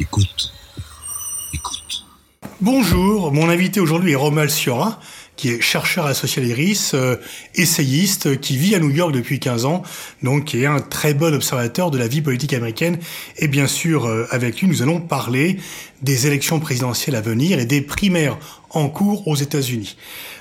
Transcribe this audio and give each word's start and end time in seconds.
Écoute. 0.00 0.50
Écoute. 1.52 2.06
Bonjour, 2.62 3.32
mon 3.34 3.50
invité 3.50 3.80
aujourd'hui 3.80 4.12
est 4.12 4.16
Romuald 4.16 4.48
Siora, 4.48 4.98
qui 5.36 5.50
est 5.50 5.60
chercheur 5.60 6.06
associé 6.06 6.42
à 6.42 6.46
l'IRIS, 6.46 6.92
euh, 6.94 7.16
essayiste, 7.54 8.40
qui 8.40 8.56
vit 8.56 8.74
à 8.74 8.78
New 8.78 8.88
York 8.88 9.12
depuis 9.12 9.40
15 9.40 9.66
ans, 9.66 9.82
donc 10.22 10.46
qui 10.46 10.62
est 10.62 10.66
un 10.66 10.80
très 10.80 11.12
bon 11.12 11.34
observateur 11.34 11.90
de 11.90 11.98
la 11.98 12.08
vie 12.08 12.22
politique 12.22 12.54
américaine. 12.54 12.98
Et 13.36 13.46
bien 13.46 13.66
sûr, 13.66 14.06
euh, 14.06 14.26
avec 14.30 14.62
lui, 14.62 14.68
nous 14.68 14.80
allons 14.80 15.02
parler 15.02 15.58
des 16.00 16.26
élections 16.26 16.60
présidentielles 16.60 17.14
à 17.14 17.20
venir 17.20 17.58
et 17.58 17.66
des 17.66 17.82
primaires 17.82 18.38
en 18.70 18.88
cours 18.88 19.26
aux 19.28 19.36
États-Unis. 19.36 19.96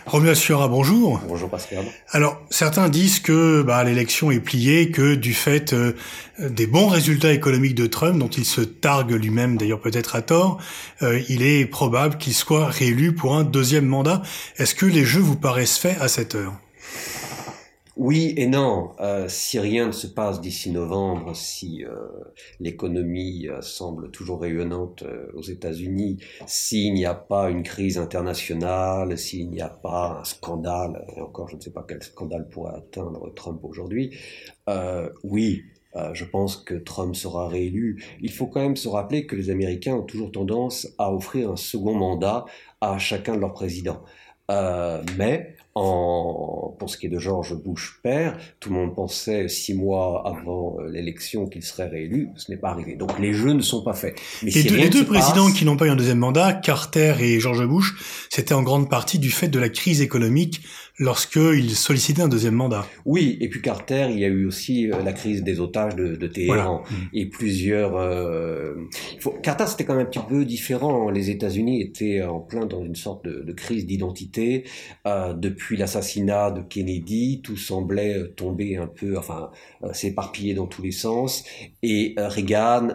Romuald 0.05 0.38
Siora, 0.38 0.68
bonjour. 0.68 1.21
Bonjour 1.28 1.50
Pascal. 1.50 1.86
Alors, 2.11 2.42
certains 2.50 2.89
disent 2.89 3.19
que 3.19 3.61
bah, 3.61 3.83
l'élection 3.83 4.32
est 4.32 4.39
pliée, 4.39 4.92
que 4.92 5.15
du 5.15 5.33
fait 5.33 5.74
euh, 5.74 5.93
des 6.39 6.68
bons 6.68 6.88
résultats 6.88 7.33
économiques 7.33 7.75
de 7.75 7.88
Trump, 7.88 8.18
dont 8.18 8.29
il 8.29 8.46
se 8.46 8.61
targue 8.61 9.11
lui-même 9.11 9.57
d'ailleurs 9.57 9.82
peut-être 9.82 10.15
à 10.15 10.21
tort, 10.21 10.60
euh, 11.02 11.21
il 11.29 11.43
est 11.43 11.65
probable 11.65 12.18
qu'il 12.18 12.33
soit 12.33 12.68
réélu 12.68 13.14
pour 13.14 13.36
un 13.36 13.43
deuxième 13.43 13.86
mandat. 13.86 14.21
Est-ce 14.57 14.75
que 14.75 14.86
les 14.86 15.05
jeux 15.05 15.21
vous 15.21 15.36
paraissent 15.36 15.77
faits 15.77 15.97
à 16.00 16.07
cette 16.07 16.36
heure? 16.36 16.54
Oui 18.00 18.34
et 18.38 18.48
non. 18.48 18.92
Euh, 19.02 19.28
si 19.28 19.60
rien 19.60 19.88
ne 19.88 19.92
se 19.92 20.08
passe 20.08 20.39
d'ici 20.39 20.71
novembre, 20.71 21.36
si 21.36 21.84
euh, 21.84 22.08
l'économie 22.62 23.48
euh, 23.50 23.62
semble 23.62 24.10
toujours 24.10 24.39
rayonnante 24.42 25.04
aux 25.34 25.42
États-Unis, 25.42 26.18
s'il 26.48 26.94
n'y 26.94 27.06
a 27.06 27.14
pas 27.14 27.50
une 27.50 27.62
crise 27.62 27.98
internationale, 27.98 29.18
s'il 29.18 29.50
n'y 29.50 29.62
a 29.62 29.68
pas 29.68 30.20
un 30.22 30.24
scandale, 30.24 31.06
et 31.16 31.22
encore 31.22 31.50
je 31.50 31.58
ne 31.58 31.62
sais 31.62 31.72
pas 31.72 31.86
quel 31.88 32.02
scandale 32.02 32.48
pourrait 32.48 32.75
atteindre 32.78 33.34
Trump 33.36 33.64
aujourd'hui, 33.64 34.17
oui, 35.23 35.63
je 36.13 36.23
pense 36.23 36.56
que 36.56 36.75
Trump 36.75 37.16
sera 37.16 37.47
réélu. 37.47 38.03
Il 38.22 38.31
faut 38.31 38.47
quand 38.47 38.61
même 38.61 38.78
se 38.78 38.88
rappeler 38.88 39.25
que 39.25 39.36
les 39.36 39.50
Américains 39.50 39.95
ont 39.95 40.03
toujours 40.03 40.31
tendance 40.31 40.88
à 41.00 41.11
offrir 41.11 41.52
un 41.52 41.56
second 41.56 41.95
mandat 41.95 42.45
à 42.80 42.97
chacun 43.00 43.36
de 43.36 43.41
leurs 43.41 43.53
présidents. 43.53 44.03
mais 45.17 45.56
en, 45.75 46.75
pour 46.78 46.89
ce 46.89 46.98
qui 46.98 47.06
est 47.06 47.09
de 47.09 47.20
George 47.20 47.56
Bush 47.56 48.00
père, 48.02 48.38
tout 48.59 48.70
le 48.70 48.75
monde 48.75 48.95
pensait 48.95 49.48
six 49.48 49.73
mois 49.73 50.23
avant 50.25 50.78
euh, 50.80 50.89
l'élection 50.89 51.48
qu'il 51.48 51.64
serait 51.64 51.88
réélu. 51.88 52.30
Ce 52.36 52.52
n'est 52.52 52.58
pas 52.58 52.70
arrivé. 52.70 52.95
Donc 52.95 53.17
les 53.20 53.34
jeux 53.34 53.53
ne 53.53 53.62
sont 53.62 53.84
pas 53.84 53.94
faits. 53.94 54.20
Mais 54.44 54.52
et 54.52 54.64
les 54.64 54.90
deux 54.90 55.06
présidents 55.06 55.52
qui 55.52 55.66
n'ont 55.66 55.78
pas 55.78 55.86
eu 55.86 55.90
un 55.90 55.95
deuxième 55.95 56.20
mandat, 56.20 56.53
Carter 56.53 57.16
et 57.20 57.40
George 57.40 57.66
Bush, 57.66 58.28
c'était 58.30 58.53
en 58.53 58.64
grande 58.64 58.90
partie 58.90 59.20
du 59.20 59.30
fait 59.30 59.47
de 59.47 59.59
la 59.59 59.70
crise 59.70 60.02
économique 60.02 60.62
lorsqu'il 61.00 61.72
sollicitait 61.72 62.22
un 62.22 62.28
deuxième 62.28 62.55
mandat. 62.55 62.86
Oui, 63.05 63.38
et 63.42 63.50
puis 63.50 63.61
Carter, 63.61 64.08
il 64.11 64.19
y 64.19 64.25
a 64.25 64.28
eu 64.28 64.45
aussi 64.45 64.92
euh, 64.92 65.02
la 65.03 65.14
crise 65.14 65.44
des 65.44 65.59
otages 65.59 65.95
de, 65.95 66.16
de 66.16 66.28
Téhéran 66.28 66.83
mm. 66.89 66.95
et 67.14 67.25
plusieurs. 67.28 67.95
Euh, 67.95 68.75
faut... 69.19 69.31
Carter, 69.31 69.66
c'était 69.67 69.86
quand 69.86 69.95
même 69.95 70.06
un 70.06 70.09
petit 70.09 70.19
peu 70.28 70.45
différent. 70.45 71.09
Les 71.09 71.30
États-Unis 71.30 71.81
étaient 71.81 72.22
en 72.22 72.39
plein 72.39 72.66
dans 72.66 72.83
une 72.83 72.95
sorte 72.95 73.25
de, 73.25 73.44
de 73.44 73.53
crise 73.53 73.86
d'identité 73.86 74.66
euh, 75.08 75.33
depuis 75.33 75.78
l'assassinat 75.78 76.52
de 76.52 76.61
Kennedy. 76.61 77.41
Tout 77.41 77.58
semblait 77.58 78.17
euh, 78.17 78.28
tomber 78.28 78.78
un 78.78 78.88
peu, 78.88 79.17
enfin, 79.17 79.52
euh, 79.84 79.94
s'éparpiller 79.94 80.53
dans 80.53 80.67
tous 80.67 80.81
les 80.81 80.91
sens, 80.91 81.44
et 81.84 82.16
Reagan 82.17 82.89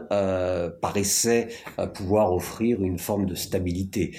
paraissait 0.80 1.48
pouvoir 1.94 2.32
offrir 2.32 2.82
une 2.82 2.98
forme 2.98 3.26
de 3.26 3.34
stabilité. 3.34 4.12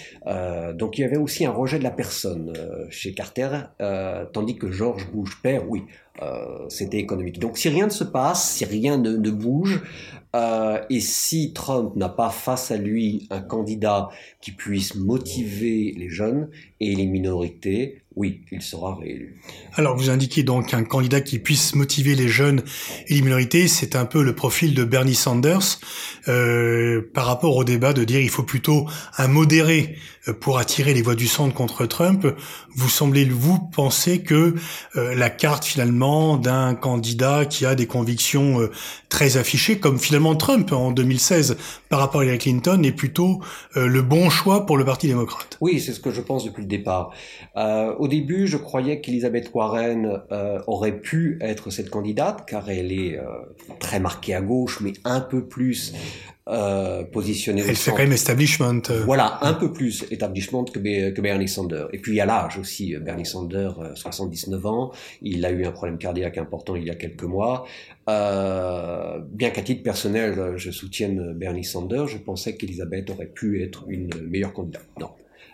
donc 0.73 0.97
il 0.97 1.01
y 1.01 1.03
avait 1.03 1.17
aussi 1.17 1.45
un 1.45 1.51
rejet 1.51 1.77
de 1.79 1.83
la 1.83 1.91
personne 1.91 2.53
chez 2.89 3.13
Carter 3.13 3.49
euh, 3.81 4.25
tandis 4.31 4.57
que 4.57 4.71
George 4.71 5.09
Bush 5.11 5.41
père, 5.41 5.69
oui, 5.69 5.83
euh, 6.21 6.65
c'était 6.69 6.97
économique. 6.97 7.39
Donc 7.39 7.57
si 7.57 7.69
rien 7.69 7.85
ne 7.85 7.91
se 7.91 8.03
passe, 8.03 8.51
si 8.51 8.65
rien 8.65 8.97
ne, 8.97 9.29
bouge, 9.29 9.81
euh, 10.35 10.81
et 10.89 11.01
si 11.01 11.51
Trump 11.53 11.95
n'a 11.95 12.09
pas 12.09 12.29
face 12.29 12.71
à 12.71 12.77
lui 12.77 13.27
un 13.31 13.41
candidat 13.41 14.09
qui 14.41 14.51
puisse 14.51 14.95
motiver 14.95 15.93
les 15.97 16.09
jeunes 16.09 16.49
et 16.79 16.93
les 16.95 17.05
minorités, 17.05 18.01
oui, 18.15 18.41
il 18.51 18.61
sera 18.61 18.95
réélu. 18.95 19.41
Alors 19.75 19.97
vous 19.97 20.09
indiquez 20.09 20.43
donc 20.43 20.73
un 20.73 20.83
candidat 20.83 21.21
qui 21.21 21.39
puisse 21.39 21.75
motiver 21.75 22.15
les 22.15 22.27
jeunes 22.27 22.63
et 23.07 23.15
les 23.15 23.21
minorités, 23.21 23.67
c'est 23.67 23.95
un 23.95 24.05
peu 24.05 24.23
le 24.23 24.35
profil 24.35 24.73
de 24.73 24.83
Bernie 24.83 25.15
Sanders 25.15 25.79
euh, 26.27 27.01
par 27.13 27.25
rapport 27.25 27.55
au 27.55 27.63
débat 27.63 27.93
de 27.93 28.03
dire 28.03 28.19
il 28.19 28.29
faut 28.29 28.43
plutôt 28.43 28.87
un 29.17 29.27
modéré 29.27 29.97
euh, 30.27 30.33
pour 30.33 30.57
attirer 30.57 30.93
les 30.93 31.01
voix 31.01 31.15
du 31.15 31.27
centre 31.27 31.53
contre 31.53 31.85
Trump. 31.85 32.27
Vous 32.75 32.89
semblez 32.89 33.25
vous 33.25 33.59
penser 33.59 34.21
que 34.21 34.55
euh, 34.95 35.15
la 35.15 35.29
carte 35.29 35.65
finalement 35.65 36.37
d'un 36.37 36.75
candidat 36.75 37.45
qui 37.45 37.65
a 37.65 37.75
des 37.75 37.85
convictions 37.85 38.61
euh, 38.61 38.71
très 39.09 39.37
affichées, 39.37 39.79
comme 39.79 39.99
finalement 39.99 40.35
Trump 40.35 40.71
en 40.71 40.91
2016 40.91 41.57
par 41.89 41.99
rapport 41.99 42.21
à 42.21 42.23
Hillary 42.23 42.39
Clinton, 42.39 42.81
est 42.83 42.91
plutôt 42.91 43.41
le 43.75 44.01
bon 44.01 44.29
choix 44.29 44.65
pour 44.65 44.77
le 44.77 44.83
Parti 44.83 45.07
démocrate? 45.07 45.57
Oui, 45.61 45.79
c'est 45.79 45.93
ce 45.93 45.99
que 45.99 46.11
je 46.11 46.21
pense 46.21 46.43
depuis 46.43 46.64
le 46.65 46.69
départ. 46.69 47.13
au 47.55 48.07
début, 48.07 48.47
je 48.47 48.57
croyais 48.57 49.01
qu'Elizabeth 49.01 49.51
Warren 49.53 50.21
aurait 50.67 50.99
pu 50.99 51.37
être 51.41 51.69
cette 51.69 51.89
candidate, 51.89 52.45
car 52.47 52.69
elle 52.69 52.91
est 52.91 53.19
très 53.79 53.99
marquée 53.99 54.35
à 54.35 54.41
gauche, 54.41 54.79
mais 54.81 54.93
un 55.03 55.21
peu 55.21 55.45
plus 55.45 55.93
euh, 56.47 57.03
positionné. 57.03 57.63
Elle 57.67 57.75
fait 57.75 57.89
quand 57.89 57.97
même 57.97 58.11
establishment. 58.11 58.81
Euh. 58.91 59.03
Voilà, 59.03 59.39
un 59.41 59.53
peu 59.53 59.73
plus 59.73 60.05
establishment 60.11 60.65
que, 60.65 60.77
que 61.09 61.21
Bernie 61.21 61.47
Sanders. 61.47 61.87
Et 61.91 61.97
puis 61.97 62.11
il 62.11 62.15
y 62.15 62.21
a 62.21 62.27
l'âge 62.27 62.59
aussi. 62.59 62.95
Bernie 62.97 63.25
Sanders, 63.25 63.75
79 63.95 64.63
euh, 64.63 64.67
ans, 64.67 64.91
il 65.23 65.43
a 65.43 65.49
eu 65.49 65.65
un 65.65 65.71
problème 65.71 65.97
cardiaque 65.97 66.37
important 66.37 66.75
il 66.75 66.85
y 66.85 66.91
a 66.91 66.95
quelques 66.95 67.23
mois. 67.23 67.65
Euh, 68.09 69.19
bien 69.27 69.49
qu'à 69.49 69.63
titre 69.63 69.81
personnel, 69.81 70.53
je 70.57 70.69
soutienne 70.69 71.33
Bernie 71.33 71.63
Sanders, 71.63 72.07
je 72.07 72.19
pensais 72.19 72.55
qu'Elisabeth 72.55 73.09
aurait 73.09 73.25
pu 73.25 73.63
être 73.63 73.85
une 73.87 74.11
meilleure 74.29 74.53
candidate. 74.53 74.85
Non. 74.99 75.09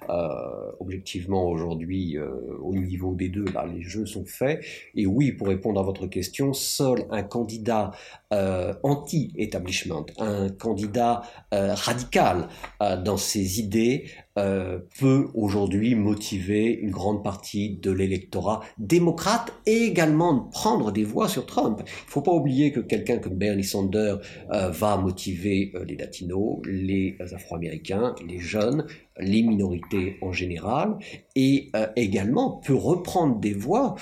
Euh, 0.09 0.71
objectivement 0.79 1.47
aujourd'hui 1.47 2.17
euh, 2.17 2.31
au 2.59 2.73
niveau 2.73 3.13
des 3.13 3.29
deux, 3.29 3.45
là, 3.53 3.65
les 3.71 3.81
jeux 3.81 4.05
sont 4.05 4.25
faits. 4.25 4.63
Et 4.95 5.05
oui, 5.05 5.31
pour 5.31 5.47
répondre 5.47 5.79
à 5.79 5.83
votre 5.83 6.07
question, 6.07 6.53
seul 6.53 7.05
un 7.11 7.21
candidat 7.21 7.91
euh, 8.33 8.73
anti-establishment, 8.81 10.07
un 10.17 10.49
candidat 10.49 11.21
radical 11.51 12.47
dans 12.79 13.17
ses 13.17 13.59
idées 13.59 14.05
euh, 14.37 14.79
peut 14.97 15.27
aujourd'hui 15.33 15.93
motiver 15.95 16.67
une 16.67 16.91
grande 16.91 17.21
partie 17.21 17.77
de 17.81 17.91
l'électorat 17.91 18.61
démocrate 18.77 19.51
et 19.65 19.83
également 19.83 20.39
prendre 20.51 20.91
des 20.91 21.03
voix 21.03 21.27
sur 21.27 21.45
Trump. 21.45 21.81
Il 21.85 22.05
ne 22.05 22.11
faut 22.11 22.21
pas 22.21 22.31
oublier 22.31 22.71
que 22.71 22.79
quelqu'un 22.79 23.17
comme 23.17 23.35
Bernie 23.35 23.63
Sanders 23.63 24.19
euh, 24.53 24.69
va 24.69 24.95
motiver 24.95 25.73
euh, 25.75 25.83
les 25.83 25.97
latinos, 25.97 26.59
les 26.65 27.17
afro-américains, 27.33 28.15
les 28.25 28.39
jeunes, 28.39 28.85
les 29.19 29.43
minorités 29.43 30.17
en 30.21 30.31
général, 30.31 30.97
et 31.35 31.69
également 31.95 32.61
peut 32.65 32.73
reprendre 32.73 33.39
des 33.39 33.53
voix 33.53 33.95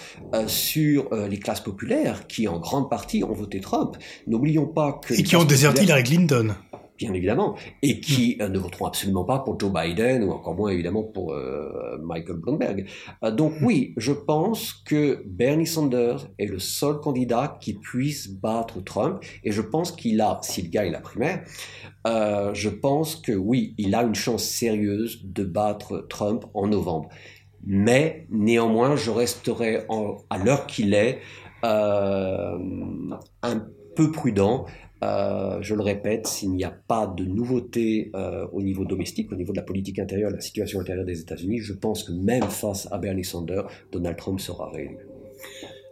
sur 0.47 1.09
les 1.11 1.37
classes 1.39 1.61
populaires 1.61 2.27
qui 2.27 2.47
en 2.47 2.59
grande 2.59 2.89
partie 2.89 3.23
ont 3.23 3.33
voté 3.33 3.59
Trump. 3.59 3.97
N'oublions 4.27 4.67
pas 4.67 4.93
que... 5.03 5.15
Et 5.15 5.23
qui 5.23 5.35
ont 5.35 5.43
déserté 5.43 5.83
Hillary 5.83 6.03
Clinton 6.03 6.55
bien 6.99 7.13
évidemment, 7.13 7.55
et 7.81 7.99
qui 8.01 8.35
hmm. 8.37 8.43
euh, 8.43 8.49
ne 8.49 8.59
voteront 8.59 8.85
absolument 8.85 9.23
pas 9.23 9.39
pour 9.39 9.59
Joe 9.59 9.71
Biden 9.71 10.23
ou 10.23 10.31
encore 10.31 10.53
moins 10.53 10.69
évidemment 10.69 11.03
pour 11.03 11.33
euh, 11.33 11.97
Michael 12.03 12.35
Bloomberg. 12.35 12.85
Euh, 13.23 13.31
donc 13.31 13.53
hmm. 13.59 13.65
oui, 13.65 13.93
je 13.97 14.11
pense 14.11 14.73
que 14.73 15.23
Bernie 15.25 15.65
Sanders 15.65 16.27
est 16.37 16.45
le 16.45 16.59
seul 16.59 16.99
candidat 16.99 17.57
qui 17.61 17.73
puisse 17.73 18.27
battre 18.29 18.83
Trump, 18.83 19.23
et 19.43 19.51
je 19.51 19.61
pense 19.61 19.93
qu'il 19.93 20.19
a, 20.21 20.39
s'il 20.43 20.69
gagne 20.69 20.91
la 20.91 20.99
primaire, 20.99 21.43
je 22.05 22.69
pense 22.69 23.15
que 23.15 23.31
oui, 23.31 23.75
il 23.77 23.95
a 23.95 24.03
une 24.03 24.15
chance 24.15 24.43
sérieuse 24.43 25.21
de 25.23 25.43
battre 25.43 26.05
Trump 26.09 26.45
en 26.53 26.67
novembre. 26.67 27.09
Mais 27.65 28.25
néanmoins, 28.29 28.95
je 28.95 29.11
resterai 29.11 29.85
à 30.29 30.37
l'heure 30.37 30.65
qu'il 30.65 30.93
est 30.93 31.19
un 31.61 32.57
peu 33.95 34.11
prudent 34.11 34.65
euh, 35.03 35.61
je 35.61 35.75
le 35.75 35.81
répète, 35.81 36.27
s'il 36.27 36.51
n'y 36.51 36.63
a 36.63 36.71
pas 36.71 37.07
de 37.07 37.23
nouveauté 37.23 38.11
euh, 38.15 38.47
au 38.51 38.61
niveau 38.61 38.85
domestique, 38.85 39.31
au 39.31 39.35
niveau 39.35 39.53
de 39.53 39.57
la 39.57 39.63
politique 39.63 39.99
intérieure, 39.99 40.31
la 40.31 40.41
situation 40.41 40.79
intérieure 40.79 41.05
des 41.05 41.21
États-Unis, 41.21 41.59
je 41.59 41.73
pense 41.73 42.03
que 42.03 42.11
même 42.11 42.43
face 42.43 42.87
à 42.91 42.97
Bernie 42.97 43.23
Sanders, 43.23 43.67
Donald 43.91 44.17
Trump 44.17 44.39
sera 44.39 44.69
réélu. 44.69 45.08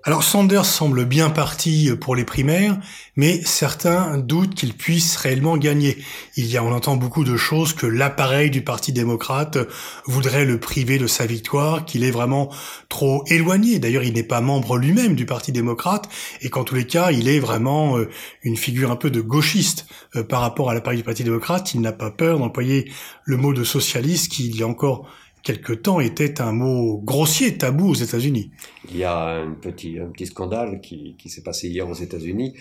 Alors 0.07 0.23
Sanders 0.23 0.63
semble 0.63 1.03
bien 1.03 1.29
parti 1.29 1.91
pour 1.99 2.15
les 2.15 2.23
primaires, 2.23 2.79
mais 3.17 3.41
certains 3.43 4.17
doutent 4.17 4.55
qu'il 4.55 4.73
puisse 4.73 5.17
réellement 5.17 5.57
gagner. 5.57 5.97
Il 6.37 6.45
y 6.45 6.55
a, 6.55 6.63
on 6.63 6.71
entend 6.71 6.95
beaucoup 6.95 7.25
de 7.25 7.35
choses 7.35 7.73
que 7.73 7.85
l'appareil 7.85 8.49
du 8.49 8.61
Parti 8.61 8.93
démocrate 8.93 9.57
voudrait 10.05 10.45
le 10.45 10.61
priver 10.61 10.97
de 10.97 11.07
sa 11.07 11.25
victoire, 11.25 11.83
qu'il 11.83 12.05
est 12.05 12.11
vraiment 12.11 12.49
trop 12.87 13.25
éloigné. 13.27 13.79
D'ailleurs, 13.79 14.03
il 14.03 14.13
n'est 14.13 14.23
pas 14.23 14.39
membre 14.39 14.77
lui-même 14.77 15.13
du 15.13 15.25
Parti 15.25 15.51
démocrate, 15.51 16.07
et 16.39 16.49
qu'en 16.49 16.63
tous 16.63 16.75
les 16.75 16.87
cas, 16.87 17.11
il 17.11 17.27
est 17.27 17.41
vraiment 17.41 17.97
euh, 17.97 18.09
une 18.43 18.55
figure 18.55 18.91
un 18.91 18.95
peu 18.95 19.09
de 19.09 19.19
gauchiste 19.19 19.87
euh, 20.15 20.23
par 20.23 20.39
rapport 20.39 20.69
à 20.69 20.73
l'appareil 20.73 20.99
du 20.99 21.03
Parti 21.03 21.25
démocrate. 21.25 21.73
Il 21.73 21.81
n'a 21.81 21.91
pas 21.91 22.11
peur 22.11 22.39
d'employer 22.39 22.89
le 23.25 23.35
mot 23.35 23.51
de 23.51 23.65
socialiste 23.65 24.31
qui, 24.31 24.47
il 24.47 24.55
y 24.55 24.63
a 24.63 24.67
encore 24.67 25.05
quelque 25.43 25.73
temps 25.73 25.99
était 25.99 26.41
un 26.41 26.51
mot 26.51 27.01
grossier, 27.03 27.57
tabou 27.57 27.89
aux 27.89 27.95
États-Unis. 27.95 28.51
Il 28.89 28.97
y 28.97 29.03
a 29.03 29.27
un 29.27 29.51
petit, 29.53 29.99
un 29.99 30.07
petit 30.07 30.25
scandale 30.25 30.81
qui, 30.81 31.15
qui 31.17 31.29
s'est 31.29 31.43
passé 31.43 31.67
hier 31.69 31.87
aux 31.87 31.93
États-Unis. 31.93 32.53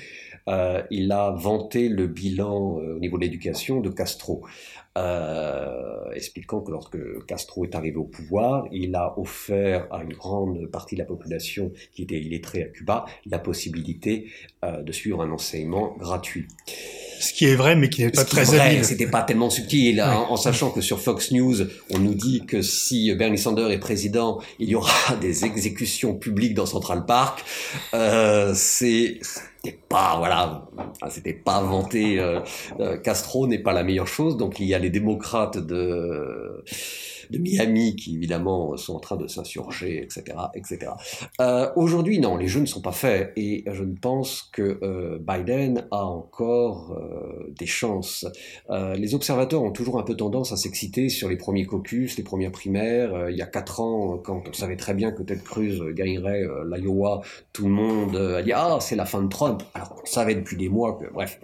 Euh, 0.48 0.82
il 0.90 1.10
a 1.12 1.30
vanté 1.30 1.88
le 1.88 2.06
bilan 2.06 2.78
euh, 2.80 2.96
au 2.96 2.98
niveau 2.98 3.18
de 3.18 3.22
l'éducation 3.22 3.80
de 3.80 3.90
Castro. 3.90 4.44
Euh, 4.96 6.10
expliquant 6.14 6.60
que 6.60 6.70
lorsque 6.70 6.96
Castro 7.26 7.64
est 7.64 7.74
arrivé 7.74 7.96
au 7.96 8.04
pouvoir, 8.04 8.66
il 8.72 8.94
a 8.94 9.18
offert 9.18 9.86
à 9.90 10.02
une 10.02 10.14
grande 10.14 10.66
partie 10.68 10.94
de 10.94 11.00
la 11.00 11.04
population 11.04 11.70
qui 11.92 12.04
était 12.04 12.18
illettrée 12.18 12.62
à 12.62 12.66
Cuba 12.66 13.04
la 13.26 13.38
possibilité 13.38 14.30
euh, 14.64 14.82
de 14.82 14.92
suivre 14.92 15.20
un 15.20 15.30
enseignement 15.30 15.94
gratuit. 15.98 16.46
Ce 17.20 17.34
qui 17.34 17.44
est 17.44 17.56
vrai, 17.56 17.76
mais 17.76 17.90
qui 17.90 18.04
n'est 18.04 18.10
pas 18.10 18.24
très 18.24 18.58
habile. 18.58 18.84
C'était 18.86 19.06
pas 19.06 19.22
tellement 19.22 19.50
subtil, 19.50 20.00
hein, 20.00 20.26
en, 20.30 20.36
sachant 20.36 20.70
que 20.70 20.80
sur 20.80 21.00
Fox 21.00 21.30
News, 21.30 21.56
on 21.90 21.98
nous 21.98 22.14
dit 22.14 22.46
que 22.46 22.62
si 22.62 23.14
Bernie 23.14 23.38
Sanders 23.38 23.70
est 23.70 23.80
président, 23.80 24.40
il 24.58 24.70
y 24.70 24.74
aura 24.74 25.16
des 25.20 25.44
exécutions 25.44 26.14
publiques 26.14 26.54
dans 26.54 26.66
Central 26.66 27.04
Park. 27.04 27.44
Euh, 27.92 28.54
c'est 29.66 29.88
pas 29.88 30.16
voilà, 30.16 30.62
c'était 31.10 31.32
pas 31.32 31.56
inventé. 31.56 32.20
Euh, 32.20 32.40
euh, 32.78 32.96
Castro 32.98 33.48
n'est 33.48 33.58
pas 33.58 33.72
la 33.72 33.82
meilleure 33.82 34.06
chose, 34.06 34.36
donc 34.36 34.60
il 34.60 34.66
y 34.66 34.74
a 34.74 34.78
les 34.78 34.90
démocrates 34.90 35.58
de 35.58 36.62
de 37.30 37.38
Miami 37.38 37.96
qui 37.96 38.16
évidemment 38.16 38.76
sont 38.76 38.94
en 38.94 39.00
train 39.00 39.16
de 39.16 39.26
s'insurger, 39.26 40.02
etc., 40.02 40.36
etc. 40.54 40.92
Euh, 41.40 41.70
Aujourd'hui, 41.76 42.18
non, 42.18 42.36
les 42.36 42.48
jeux 42.48 42.60
ne 42.60 42.66
sont 42.66 42.80
pas 42.80 42.92
faits 42.92 43.32
et 43.36 43.64
je 43.70 43.82
ne 43.82 43.94
pense 43.94 44.48
que 44.52 44.78
euh, 44.82 45.18
Biden 45.20 45.86
a 45.90 46.04
encore 46.04 46.92
euh, 46.92 47.52
des 47.58 47.66
chances. 47.66 48.26
Les 48.70 49.14
observateurs 49.14 49.62
ont 49.62 49.70
toujours 49.70 49.98
un 49.98 50.02
peu 50.02 50.14
tendance 50.14 50.52
à 50.52 50.56
s'exciter 50.56 51.08
sur 51.08 51.28
les 51.28 51.36
premiers 51.36 51.66
caucus, 51.66 52.16
les 52.16 52.24
premières 52.24 52.52
primaires. 52.52 53.30
Il 53.30 53.36
y 53.36 53.42
a 53.42 53.46
quatre 53.46 53.80
ans, 53.80 54.18
quand 54.18 54.42
on 54.48 54.52
savait 54.52 54.76
très 54.76 54.94
bien 54.94 55.12
que 55.12 55.22
Ted 55.22 55.40
Cruz 55.44 55.92
gagnerait 55.92 56.42
l'Iowa, 56.66 57.20
tout 57.52 57.64
le 57.64 57.70
monde 57.70 58.16
a 58.16 58.42
dit 58.42 58.52
ah 58.52 58.78
c'est 58.80 58.96
la 58.96 59.04
fin 59.04 59.22
de 59.22 59.28
Trump. 59.28 59.62
Alors 59.74 60.00
on 60.02 60.06
savait 60.06 60.34
depuis 60.34 60.56
des 60.56 60.68
mois 60.68 60.98
que 60.98 61.12
bref. 61.12 61.40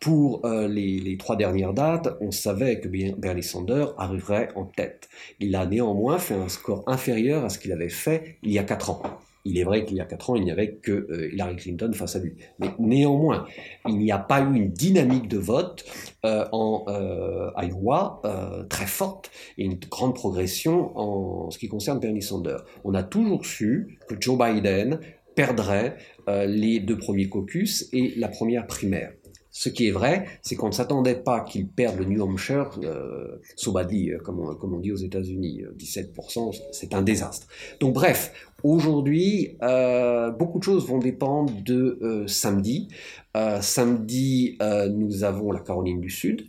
pour 0.00 0.46
les, 0.46 1.00
les 1.00 1.16
trois 1.16 1.36
dernières 1.36 1.74
dates, 1.74 2.16
on 2.20 2.30
savait 2.30 2.80
que 2.80 2.88
Bernie 2.88 3.42
Sanders 3.42 3.94
arriverait 3.98 4.48
en 4.54 4.63
tête. 4.64 5.08
Il 5.40 5.54
a 5.56 5.66
néanmoins 5.66 6.18
fait 6.18 6.34
un 6.34 6.48
score 6.48 6.84
inférieur 6.86 7.44
à 7.44 7.48
ce 7.48 7.58
qu'il 7.58 7.72
avait 7.72 7.88
fait 7.88 8.38
il 8.42 8.52
y 8.52 8.58
a 8.58 8.64
quatre 8.64 8.90
ans. 8.90 9.02
Il 9.46 9.58
est 9.58 9.64
vrai 9.64 9.84
qu'il 9.84 9.98
y 9.98 10.00
a 10.00 10.06
quatre 10.06 10.30
ans, 10.30 10.36
il 10.36 10.44
n'y 10.44 10.50
avait 10.50 10.76
que 10.76 11.06
euh, 11.10 11.30
Hillary 11.30 11.56
Clinton 11.56 11.92
face 11.92 12.16
à 12.16 12.18
lui. 12.18 12.34
Mais 12.58 12.68
néanmoins, 12.78 13.46
il 13.86 13.98
n'y 13.98 14.10
a 14.10 14.18
pas 14.18 14.40
eu 14.40 14.54
une 14.54 14.70
dynamique 14.70 15.28
de 15.28 15.36
vote 15.36 15.84
euh, 16.24 16.46
en 16.52 16.84
euh, 16.88 17.50
Iowa 17.58 18.22
très 18.70 18.86
forte 18.86 19.30
et 19.58 19.64
une 19.64 19.78
grande 19.78 20.14
progression 20.14 20.96
en 20.98 21.50
ce 21.50 21.58
qui 21.58 21.68
concerne 21.68 22.00
Bernie 22.00 22.22
Sanders. 22.22 22.64
On 22.84 22.94
a 22.94 23.02
toujours 23.02 23.44
su 23.44 23.98
que 24.08 24.14
Joe 24.18 24.38
Biden 24.38 24.98
perdrait 25.34 25.96
les 26.26 26.80
deux 26.80 26.96
premiers 26.96 27.28
caucus 27.28 27.88
et 27.92 28.14
la 28.16 28.28
première 28.28 28.66
primaire. 28.66 29.12
Ce 29.56 29.68
qui 29.68 29.86
est 29.86 29.92
vrai, 29.92 30.26
c'est 30.42 30.56
qu'on 30.56 30.66
ne 30.66 30.72
s'attendait 30.72 31.14
pas 31.14 31.40
qu'il 31.40 31.68
perde 31.68 31.96
le 31.96 32.06
New 32.06 32.20
Hampshire, 32.20 32.70
euh, 32.82 33.36
so 33.54 33.70
badly, 33.70 34.10
euh, 34.10 34.18
comme 34.18 34.40
on, 34.40 34.56
comme 34.56 34.74
on 34.74 34.80
dit 34.80 34.90
aux 34.90 34.96
États-Unis, 34.96 35.62
17%, 35.78 36.48
euh, 36.48 36.58
c'est 36.72 36.92
un 36.92 37.02
désastre. 37.02 37.46
Donc 37.78 37.94
bref, 37.94 38.32
aujourd'hui, 38.64 39.56
euh, 39.62 40.32
beaucoup 40.32 40.58
de 40.58 40.64
choses 40.64 40.88
vont 40.88 40.98
dépendre 40.98 41.52
de 41.62 42.00
euh, 42.02 42.26
samedi. 42.26 42.88
Euh, 43.36 43.60
samedi, 43.60 44.58
nous 44.90 45.22
avons 45.22 45.52
la 45.52 45.60
Caroline 45.60 46.00
du 46.00 46.10
Sud. 46.10 46.48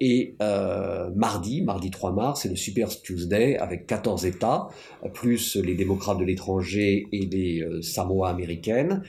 et 0.00 0.36
mardi, 1.14 1.60
mardi 1.60 1.90
3 1.90 2.12
mars, 2.12 2.42
c'est 2.42 2.48
le 2.48 2.56
Super 2.56 2.88
Tuesday 2.88 3.58
avec 3.58 3.86
14 3.86 4.24
États, 4.24 4.68
plus 5.12 5.56
les 5.56 5.74
démocrates 5.74 6.18
de 6.18 6.24
l'étranger 6.24 7.08
et 7.12 7.26
les 7.26 7.82
Samoa 7.82 8.30
américaines. 8.30 9.02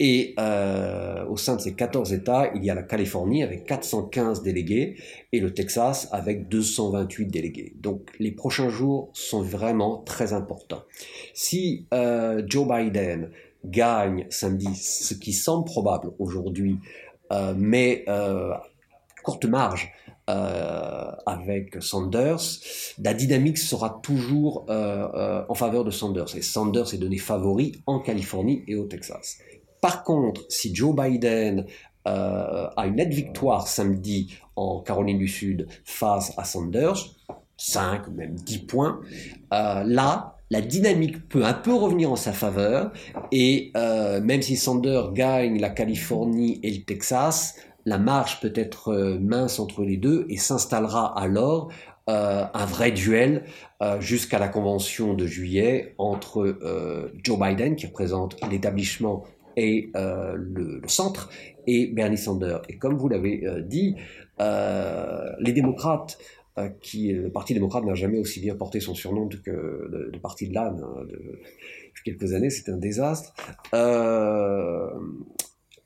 Et 0.00 0.34
euh, 0.40 1.24
au 1.26 1.36
sein 1.36 1.54
de 1.54 1.60
ces 1.60 1.74
14 1.74 2.12
États, 2.12 2.50
il 2.54 2.64
y 2.64 2.70
a 2.70 2.74
la 2.74 2.82
Californie 2.82 3.44
avec 3.44 3.64
415 3.64 4.42
délégués 4.42 4.96
et 5.32 5.38
le 5.38 5.54
Texas 5.54 6.08
avec 6.10 6.48
228 6.48 7.26
délégués. 7.26 7.74
Donc 7.76 8.10
les 8.18 8.32
prochains 8.32 8.70
jours 8.70 9.10
sont 9.12 9.42
vraiment 9.42 9.98
très 9.98 10.32
importants. 10.32 10.82
Si 11.32 11.86
euh, 11.94 12.42
Joe 12.46 12.66
Biden 12.66 13.30
gagne 13.64 14.26
samedi, 14.30 14.74
ce 14.74 15.14
qui 15.14 15.32
semble 15.32 15.64
probable 15.64 16.10
aujourd'hui, 16.18 16.78
euh, 17.32 17.54
mais 17.56 18.04
euh, 18.08 18.52
courte 19.22 19.44
marge, 19.44 19.92
euh, 20.30 21.10
avec 21.26 21.82
Sanders, 21.82 22.40
la 22.98 23.12
dynamique 23.12 23.58
sera 23.58 24.00
toujours 24.02 24.64
euh, 24.70 25.06
euh, 25.14 25.44
en 25.50 25.54
faveur 25.54 25.84
de 25.84 25.90
Sanders. 25.90 26.34
Et 26.34 26.40
Sanders 26.40 26.94
est 26.94 26.98
donné 26.98 27.18
favori 27.18 27.82
en 27.86 27.98
Californie 27.98 28.64
et 28.66 28.74
au 28.74 28.84
Texas. 28.84 29.38
Par 29.84 30.02
contre, 30.02 30.46
si 30.48 30.74
Joe 30.74 30.96
Biden 30.96 31.66
euh, 32.08 32.68
a 32.74 32.86
une 32.86 32.94
nette 32.94 33.12
victoire 33.12 33.68
samedi 33.68 34.34
en 34.56 34.80
Caroline 34.80 35.18
du 35.18 35.28
Sud 35.28 35.68
face 35.84 36.32
à 36.38 36.44
Sanders, 36.44 36.96
5 37.58 38.08
même 38.08 38.34
10 38.34 38.60
points, 38.60 39.02
euh, 39.52 39.84
là, 39.84 40.38
la 40.48 40.62
dynamique 40.62 41.28
peut 41.28 41.44
un 41.44 41.52
peu 41.52 41.74
revenir 41.74 42.10
en 42.10 42.16
sa 42.16 42.32
faveur 42.32 42.92
et 43.30 43.72
euh, 43.76 44.22
même 44.22 44.40
si 44.40 44.56
Sanders 44.56 45.12
gagne 45.12 45.60
la 45.60 45.68
Californie 45.68 46.60
et 46.62 46.70
le 46.70 46.82
Texas, 46.84 47.56
la 47.84 47.98
marge 47.98 48.40
peut 48.40 48.54
être 48.54 49.18
mince 49.20 49.58
entre 49.58 49.82
les 49.82 49.98
deux 49.98 50.24
et 50.30 50.38
s'installera 50.38 51.12
alors 51.20 51.70
un 52.06 52.66
vrai 52.66 52.90
duel 52.90 53.44
jusqu'à 53.98 54.38
la 54.38 54.48
convention 54.48 55.14
de 55.14 55.26
juillet 55.26 55.94
entre 55.96 56.58
Joe 57.22 57.38
Biden, 57.38 57.76
qui 57.76 57.86
représente 57.86 58.36
l'établissement 58.50 59.24
et 59.56 59.90
euh, 59.96 60.34
le, 60.36 60.80
le, 60.80 60.88
centre, 60.88 61.30
et 61.66 61.86
Bernie 61.86 62.18
Sanders. 62.18 62.62
Et 62.68 62.78
comme 62.78 62.96
vous 62.96 63.08
l'avez 63.08 63.46
euh, 63.46 63.60
dit, 63.60 63.96
euh, 64.40 65.30
les 65.40 65.52
démocrates, 65.52 66.18
euh, 66.56 66.68
qui 66.80 67.12
le 67.12 67.30
Parti 67.30 67.52
démocrate 67.52 67.84
n'a 67.84 67.94
jamais 67.94 68.18
aussi 68.18 68.40
bien 68.40 68.54
porté 68.54 68.78
son 68.78 68.94
surnom 68.94 69.28
que 69.28 69.50
le, 69.50 70.10
le 70.12 70.20
Parti 70.20 70.48
de 70.48 70.54
l'âne 70.54 70.80
hein, 70.84 71.04
depuis 71.08 72.02
quelques 72.04 72.32
années, 72.32 72.50
c'est 72.50 72.70
un 72.70 72.76
désastre. 72.76 73.34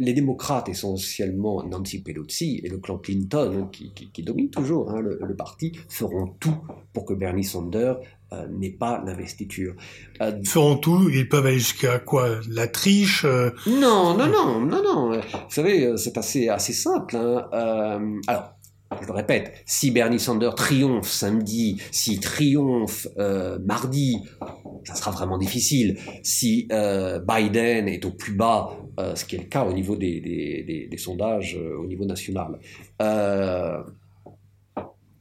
Euh, 0.01 0.05
les 0.05 0.13
démocrates, 0.13 0.69
essentiellement 0.69 1.63
Nancy 1.65 2.03
Pelosi 2.03 2.61
et 2.63 2.69
le 2.69 2.79
clan 2.79 2.99
Clinton, 2.99 3.63
hein, 3.63 3.69
qui, 3.73 3.93
qui, 3.93 4.11
qui 4.11 4.23
domine 4.23 4.51
toujours 4.51 4.91
hein, 4.91 5.01
le, 5.01 5.19
le, 5.21 5.37
parti, 5.37 5.73
feront 5.89 6.35
tout 6.41 6.57
pour 6.93 7.05
que 7.05 7.15
Bernie 7.15 7.45
Sanders 7.45 7.99
euh, 8.33 8.47
n'est 8.49 8.71
pas 8.71 9.03
l'investiture. 9.05 9.75
Euh, 10.21 10.41
feront 10.45 10.77
tout, 10.77 11.09
ils 11.09 11.29
peuvent 11.29 11.47
aller 11.47 11.59
jusqu'à 11.59 11.99
quoi? 11.99 12.41
La 12.49 12.69
triche 12.69 13.25
euh... 13.25 13.51
Non, 13.67 14.17
non, 14.17 14.27
non, 14.27 14.61
non, 14.61 14.83
non. 14.83 15.21
Vous 15.21 15.51
savez, 15.51 15.97
c'est 15.97 16.17
assez, 16.19 16.49
assez 16.49 16.73
simple. 16.73 17.17
Hein. 17.17 17.49
Euh, 17.53 18.21
alors, 18.27 18.58
je 19.09 19.13
le 19.15 19.17
répète, 19.17 19.55
si 19.65 19.91
Bernie 19.91 20.21
Sanders 20.21 20.55
triomphe 20.55 21.09
samedi, 21.09 21.81
s'il 21.91 22.21
triomphe 22.21 23.09
euh, 23.17 23.59
mardi, 23.65 24.19
ça 24.85 24.95
sera 24.95 25.13
vraiment 25.13 25.39
difficile. 25.39 25.99
Si 26.23 26.69
euh, 26.73 27.19
Biden 27.19 27.89
est 27.89 28.05
au 28.05 28.11
plus 28.11 28.35
bas, 28.35 28.77
euh, 29.01 29.15
ce 29.15 29.25
qui 29.25 29.37
est 29.37 29.39
le 29.39 29.47
cas 29.47 29.65
au 29.65 29.73
niveau 29.73 29.97
des, 29.97 30.91
sondages 30.99 31.57
au 31.57 31.87
niveau 31.87 32.05
national, 32.05 32.59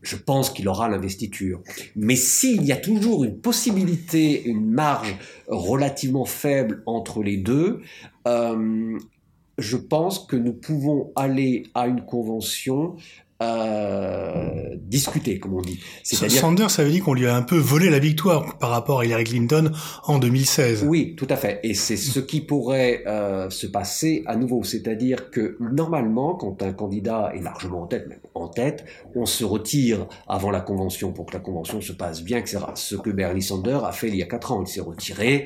je 0.02 0.16
pense 0.16 0.50
qu'il 0.50 0.68
aura 0.68 0.90
l'investiture. 0.90 1.62
Mais 1.96 2.18
s'il 2.18 2.66
y 2.66 2.74
a 2.74 2.78
toujours 2.78 3.24
une 3.24 3.40
possibilité, 3.40 4.44
une 4.44 4.70
marge 4.70 5.16
relativement 5.48 6.26
faible 6.26 6.84
entre 6.86 7.24
les 7.24 7.38
deux, 7.38 7.82
je 8.26 9.78
pense 9.78 10.20
que 10.20 10.36
nous 10.36 10.54
pouvons 10.54 11.12
aller 11.16 11.64
à 11.74 11.88
une 11.88 12.06
convention 12.06 12.96
euh, 13.42 14.76
discuter, 14.78 15.40
comme 15.40 15.54
on 15.54 15.62
dit. 15.62 15.80
Sanders, 16.04 16.72
ça 16.72 16.84
veut 16.84 16.90
dire 16.90 17.04
qu'on 17.04 17.14
lui 17.14 17.28
a 17.28 17.36
un 17.36 17.44
peu 17.44 17.58
volé 17.58 17.90
la 17.90 18.00
victoire 18.00 18.58
par 18.58 18.70
rapport 18.72 19.02
à 19.02 19.06
Hillary 19.06 19.26
Clinton 19.26 19.72
en 20.06 20.18
2016. 20.18 20.86
Oui, 20.88 21.14
tout 21.16 21.28
à 21.30 21.36
fait. 21.36 21.60
Et 21.64 21.74
c'est 21.74 21.98
ce 21.98 22.20
qui 22.20 22.42
pourrait 22.42 23.04
euh, 23.06 23.50
se 23.50 23.68
passer 23.68 24.24
à 24.26 24.36
nouveau. 24.36 24.64
C'est-à-dire 24.64 25.30
que 25.30 25.58
normalement, 25.60 26.36
quand 26.36 26.64
un 26.64 26.74
candidat 26.74 27.32
est 27.36 27.42
largement 27.42 27.84
en 27.84 27.88
tête, 27.88 28.08
même 28.08 28.20
en 28.34 28.48
tête, 28.48 28.86
on 29.16 29.26
se 29.26 29.44
retire 29.44 30.08
avant 30.28 30.50
la 30.50 30.62
convention 30.62 31.12
pour 31.12 31.26
que 31.28 31.34
la 31.34 31.40
convention 31.40 31.82
se 31.82 31.94
passe 31.94 32.24
bien, 32.24 32.40
etc. 32.40 32.60
Ce 32.76 32.96
que 32.96 33.10
Bernie 33.10 33.44
Sanders 33.44 33.84
a 33.84 33.92
fait 33.92 34.08
il 34.08 34.16
y 34.16 34.24
a 34.24 34.28
quatre 34.28 34.52
ans. 34.52 34.64
Il 34.64 34.68
s'est 34.68 34.82
retiré. 34.82 35.46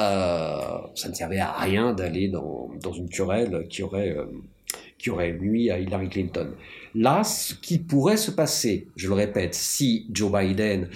Euh, 0.00 0.58
ça 0.94 1.08
ne 1.08 1.14
servait 1.14 1.38
à 1.38 1.52
rien 1.52 1.92
d'aller 1.92 2.28
dans, 2.28 2.70
dans 2.82 2.92
une 2.92 3.08
querelle 3.08 3.66
qui 3.70 3.82
aurait, 3.82 4.10
euh, 4.10 4.26
qui 4.98 5.10
aurait 5.10 5.32
nuit 5.32 5.70
à 5.70 5.78
Hillary 5.78 6.08
Clinton. 6.08 6.50
Là, 6.94 7.24
ce 7.24 7.54
qui 7.54 7.78
pourrait 7.78 8.16
se 8.16 8.30
passer, 8.30 8.88
je 8.96 9.08
le 9.08 9.14
répète, 9.14 9.54
si 9.54 10.06
Joe 10.12 10.32
Biden 10.32 10.88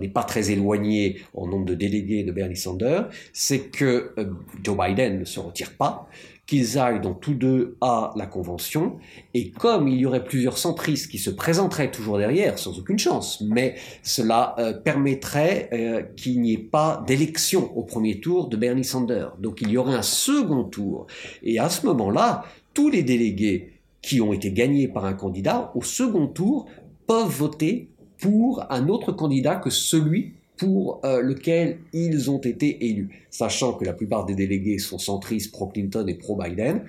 n'est 0.00 0.08
pas 0.08 0.22
très 0.22 0.52
éloigné 0.52 1.22
en 1.34 1.48
nombre 1.48 1.64
de 1.64 1.74
délégués 1.74 2.22
de 2.22 2.30
Bernie 2.30 2.56
Sanders, 2.56 3.08
c'est 3.32 3.70
que 3.70 4.14
Joe 4.62 4.76
Biden 4.78 5.18
ne 5.18 5.24
se 5.24 5.40
retire 5.40 5.72
pas, 5.72 6.08
qu'ils 6.46 6.78
aillent 6.78 7.00
donc 7.00 7.20
tous 7.20 7.34
deux 7.34 7.76
à 7.80 8.12
la 8.16 8.26
convention, 8.26 8.98
et 9.32 9.50
comme 9.50 9.88
il 9.88 9.98
y 9.98 10.06
aurait 10.06 10.24
plusieurs 10.24 10.58
centristes 10.58 11.10
qui 11.10 11.18
se 11.18 11.30
présenteraient 11.30 11.90
toujours 11.90 12.18
derrière, 12.18 12.58
sans 12.58 12.78
aucune 12.78 12.98
chance, 12.98 13.40
mais 13.40 13.76
cela 14.02 14.54
euh, 14.58 14.72
permettrait 14.72 15.70
euh, 15.72 16.02
qu'il 16.16 16.40
n'y 16.40 16.52
ait 16.52 16.58
pas 16.58 17.02
d'élection 17.06 17.76
au 17.76 17.82
premier 17.82 18.20
tour 18.20 18.48
de 18.48 18.56
Bernie 18.56 18.84
Sanders. 18.84 19.34
Donc 19.38 19.62
il 19.62 19.70
y 19.70 19.78
aurait 19.78 19.94
un 19.94 20.02
second 20.02 20.64
tour, 20.64 21.06
et 21.42 21.58
à 21.58 21.68
ce 21.70 21.86
moment-là, 21.86 22.44
tous 22.74 22.90
les 22.90 23.02
délégués 23.02 23.71
qui 24.02 24.20
ont 24.20 24.32
été 24.32 24.50
gagnés 24.50 24.88
par 24.88 25.04
un 25.04 25.14
candidat, 25.14 25.72
au 25.74 25.82
second 25.82 26.26
tour, 26.26 26.66
peuvent 27.06 27.28
voter 27.28 27.88
pour 28.18 28.64
un 28.70 28.88
autre 28.88 29.12
candidat 29.12 29.56
que 29.56 29.70
celui 29.70 30.34
pour 30.56 31.00
euh, 31.04 31.22
lequel 31.22 31.78
ils 31.92 32.30
ont 32.30 32.38
été 32.38 32.86
élus. 32.86 33.26
Sachant 33.30 33.72
que 33.72 33.84
la 33.84 33.92
plupart 33.92 34.26
des 34.26 34.34
délégués 34.34 34.78
sont 34.78 34.98
centristes 34.98 35.52
pro-Clinton 35.52 36.06
et 36.06 36.14
pro-Biden, 36.14 36.84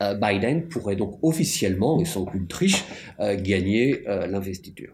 Biden 0.00 0.68
pourrait 0.68 0.96
donc 0.96 1.18
officiellement, 1.22 2.00
et 2.00 2.04
sans 2.04 2.22
aucune 2.22 2.46
triche, 2.46 2.84
euh, 3.20 3.36
gagner 3.40 4.04
l'investiture. 4.06 4.92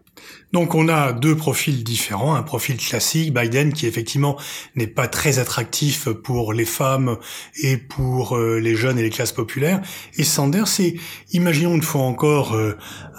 Donc 0.53 0.75
on 0.75 0.87
a 0.87 1.11
deux 1.13 1.35
profils 1.35 1.83
différents, 1.83 2.35
un 2.35 2.43
profil 2.43 2.77
classique, 2.77 3.33
Biden 3.33 3.73
qui 3.73 3.87
effectivement 3.87 4.37
n'est 4.75 4.87
pas 4.87 5.07
très 5.07 5.39
attractif 5.39 6.09
pour 6.09 6.53
les 6.53 6.65
femmes 6.65 7.17
et 7.61 7.77
pour 7.77 8.37
les 8.37 8.75
jeunes 8.75 8.99
et 8.99 9.03
les 9.03 9.09
classes 9.09 9.31
populaires, 9.31 9.81
et 10.17 10.23
Sanders, 10.23 10.67
c'est, 10.67 10.95
imaginons 11.31 11.75
une 11.75 11.81
fois 11.81 12.03
encore 12.03 12.55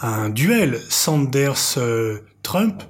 un 0.01 0.31
duel 0.31 0.79
Sanders-Trump, 0.89 2.83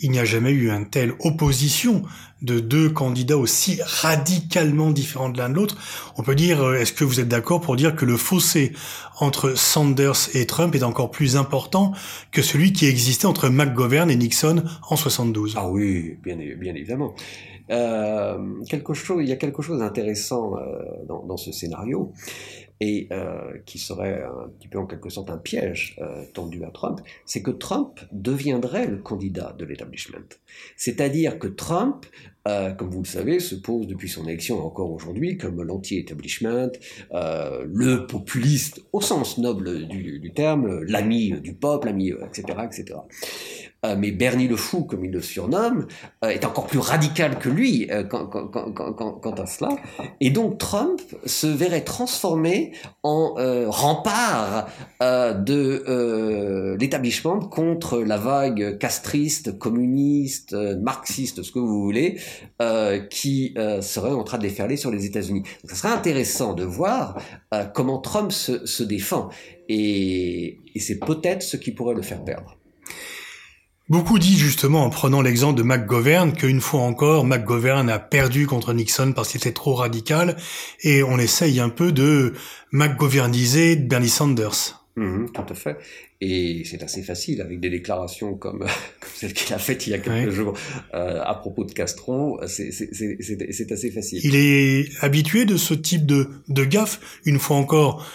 il 0.00 0.10
n'y 0.10 0.18
a 0.18 0.24
jamais 0.24 0.50
eu 0.50 0.70
une 0.70 0.88
telle 0.88 1.14
opposition 1.20 2.02
de 2.42 2.58
deux 2.58 2.88
candidats 2.88 3.36
aussi 3.36 3.80
radicalement 3.82 4.90
différents 4.90 5.28
de 5.28 5.38
l'un 5.38 5.48
de 5.48 5.54
l'autre. 5.54 5.76
On 6.16 6.22
peut 6.22 6.34
dire, 6.34 6.62
euh, 6.62 6.74
est-ce 6.74 6.92
que 6.92 7.04
vous 7.04 7.20
êtes 7.20 7.28
d'accord 7.28 7.60
pour 7.60 7.76
dire 7.76 7.94
que 7.94 8.04
le 8.04 8.16
fossé 8.16 8.72
entre 9.18 9.56
Sanders 9.56 10.34
et 10.34 10.46
Trump 10.46 10.74
est 10.74 10.82
encore 10.82 11.10
plus 11.10 11.36
important 11.36 11.92
que 12.32 12.42
celui 12.42 12.72
qui 12.72 12.86
existait 12.86 13.26
entre 13.26 13.48
McGovern 13.48 14.10
et 14.10 14.16
Nixon 14.16 14.64
en 14.88 14.96
72 14.96 15.54
Ah 15.56 15.68
oui, 15.68 16.16
bien, 16.22 16.38
évidemment. 16.38 17.14
Euh, 17.70 18.38
quelque 18.68 18.94
chose, 18.94 19.22
il 19.22 19.28
y 19.28 19.32
a 19.32 19.36
quelque 19.36 19.62
chose 19.62 19.80
d'intéressant 19.80 20.56
euh, 20.56 21.04
dans, 21.06 21.36
ce 21.36 21.52
scénario 21.52 22.12
et 22.80 23.08
euh, 23.12 23.58
qui 23.66 23.78
serait 23.78 24.22
un 24.22 24.48
petit 24.48 24.68
peu 24.68 24.78
en 24.78 24.86
quelque 24.86 25.10
sorte 25.10 25.30
un 25.30 25.36
piège 25.36 25.96
euh, 26.00 26.24
tendu 26.32 26.64
à 26.64 26.70
Trump, 26.70 27.00
c'est 27.26 27.42
que 27.42 27.50
Trump 27.50 28.00
deviendrait 28.10 28.86
le 28.86 28.96
candidat 28.96 29.54
de 29.58 29.66
l'establishment. 29.66 30.28
C'est-à-dire 30.76 31.38
que 31.38 31.46
Trump, 31.46 32.06
euh, 32.48 32.70
comme 32.72 32.90
vous 32.90 33.02
le 33.02 33.06
savez, 33.06 33.38
se 33.38 33.54
pose 33.54 33.86
depuis 33.86 34.08
son 34.08 34.26
élection 34.26 34.64
encore 34.64 34.90
aujourd'hui 34.90 35.36
comme 35.36 35.62
l'anti-establishment, 35.62 36.72
euh, 37.12 37.66
le 37.68 38.06
populiste 38.06 38.82
au 38.92 39.02
sens 39.02 39.36
noble 39.36 39.86
du, 39.86 40.18
du 40.18 40.32
terme, 40.32 40.82
l'ami 40.84 41.38
du 41.40 41.52
peuple, 41.54 41.88
l'ami, 41.88 42.10
etc., 42.10 42.58
etc. 42.64 42.94
Euh, 43.84 43.96
mais 43.98 44.10
Bernie 44.10 44.46
le 44.46 44.56
Fou, 44.56 44.84
comme 44.84 45.04
il 45.04 45.10
le 45.10 45.22
surnomme, 45.22 45.86
euh, 46.24 46.28
est 46.28 46.44
encore 46.44 46.66
plus 46.66 46.78
radical 46.78 47.38
que 47.38 47.48
lui 47.48 47.88
euh, 47.90 48.04
quant, 48.04 49.34
à 49.38 49.46
cela. 49.46 49.70
Et 50.20 50.30
donc 50.30 50.58
Trump 50.58 51.00
se 51.24 51.46
verrait 51.46 51.84
transformé 51.84 52.72
en 53.02 53.34
rempart 53.68 54.68
de 55.00 56.76
l'établissement 56.78 57.38
contre 57.40 58.00
la 58.00 58.16
vague 58.16 58.78
castriste, 58.78 59.58
communiste, 59.58 60.52
marxiste, 60.52 61.42
ce 61.42 61.52
que 61.52 61.58
vous 61.58 61.82
voulez, 61.82 62.18
qui 63.10 63.54
serait 63.80 64.10
en 64.10 64.24
train 64.24 64.38
de 64.38 64.42
déferler 64.42 64.76
sur 64.76 64.90
les 64.90 65.06
États-Unis. 65.06 65.40
Donc, 65.40 65.70
ça 65.70 65.76
serait 65.76 65.92
intéressant 65.92 66.54
de 66.54 66.64
voir 66.64 67.20
comment 67.74 67.98
Trump 67.98 68.32
se, 68.32 68.66
se 68.66 68.82
défend. 68.82 69.30
Et, 69.68 70.58
et 70.74 70.80
c'est 70.80 70.98
peut-être 70.98 71.42
ce 71.42 71.56
qui 71.56 71.70
pourrait 71.72 71.94
le 71.94 72.02
faire 72.02 72.24
perdre. 72.24 72.59
Beaucoup 73.90 74.20
disent 74.20 74.38
justement 74.38 74.84
en 74.84 74.90
prenant 74.90 75.20
l'exemple 75.20 75.58
de 75.58 75.64
McGovern 75.64 76.32
qu'une 76.32 76.60
fois 76.60 76.82
encore, 76.82 77.24
McGovern 77.24 77.90
a 77.90 77.98
perdu 77.98 78.46
contre 78.46 78.72
Nixon 78.72 79.12
parce 79.12 79.30
qu'il 79.30 79.38
était 79.38 79.50
trop 79.50 79.74
radical 79.74 80.36
et 80.82 81.02
on 81.02 81.18
essaye 81.18 81.58
un 81.58 81.70
peu 81.70 81.90
de 81.90 82.32
McGoverniser 82.70 83.74
Bernie 83.74 84.08
Sanders. 84.08 84.80
Mhm, 84.94 85.32
tout 85.32 85.42
à 85.48 85.54
fait. 85.56 85.76
Et 86.20 86.62
c'est 86.66 86.84
assez 86.84 87.02
facile 87.02 87.40
avec 87.40 87.58
des 87.58 87.68
déclarations 87.68 88.36
comme, 88.36 88.64
celle 89.16 89.32
qu'il 89.32 89.52
a 89.52 89.58
faite 89.58 89.84
il 89.88 89.90
y 89.90 89.94
a 89.94 89.98
quelques 89.98 90.30
jours 90.30 90.56
euh, 90.94 91.20
à 91.24 91.34
propos 91.34 91.64
de 91.64 91.72
Castro. 91.72 92.40
C'est 92.46 92.68
assez 93.72 93.90
facile. 93.90 94.20
Il 94.22 94.36
est 94.36 94.88
habitué 95.00 95.46
de 95.46 95.56
ce 95.56 95.74
type 95.74 96.06
de, 96.06 96.28
de 96.48 96.64
gaffe. 96.64 97.00
Une 97.24 97.40
fois 97.40 97.56
encore, 97.56 98.06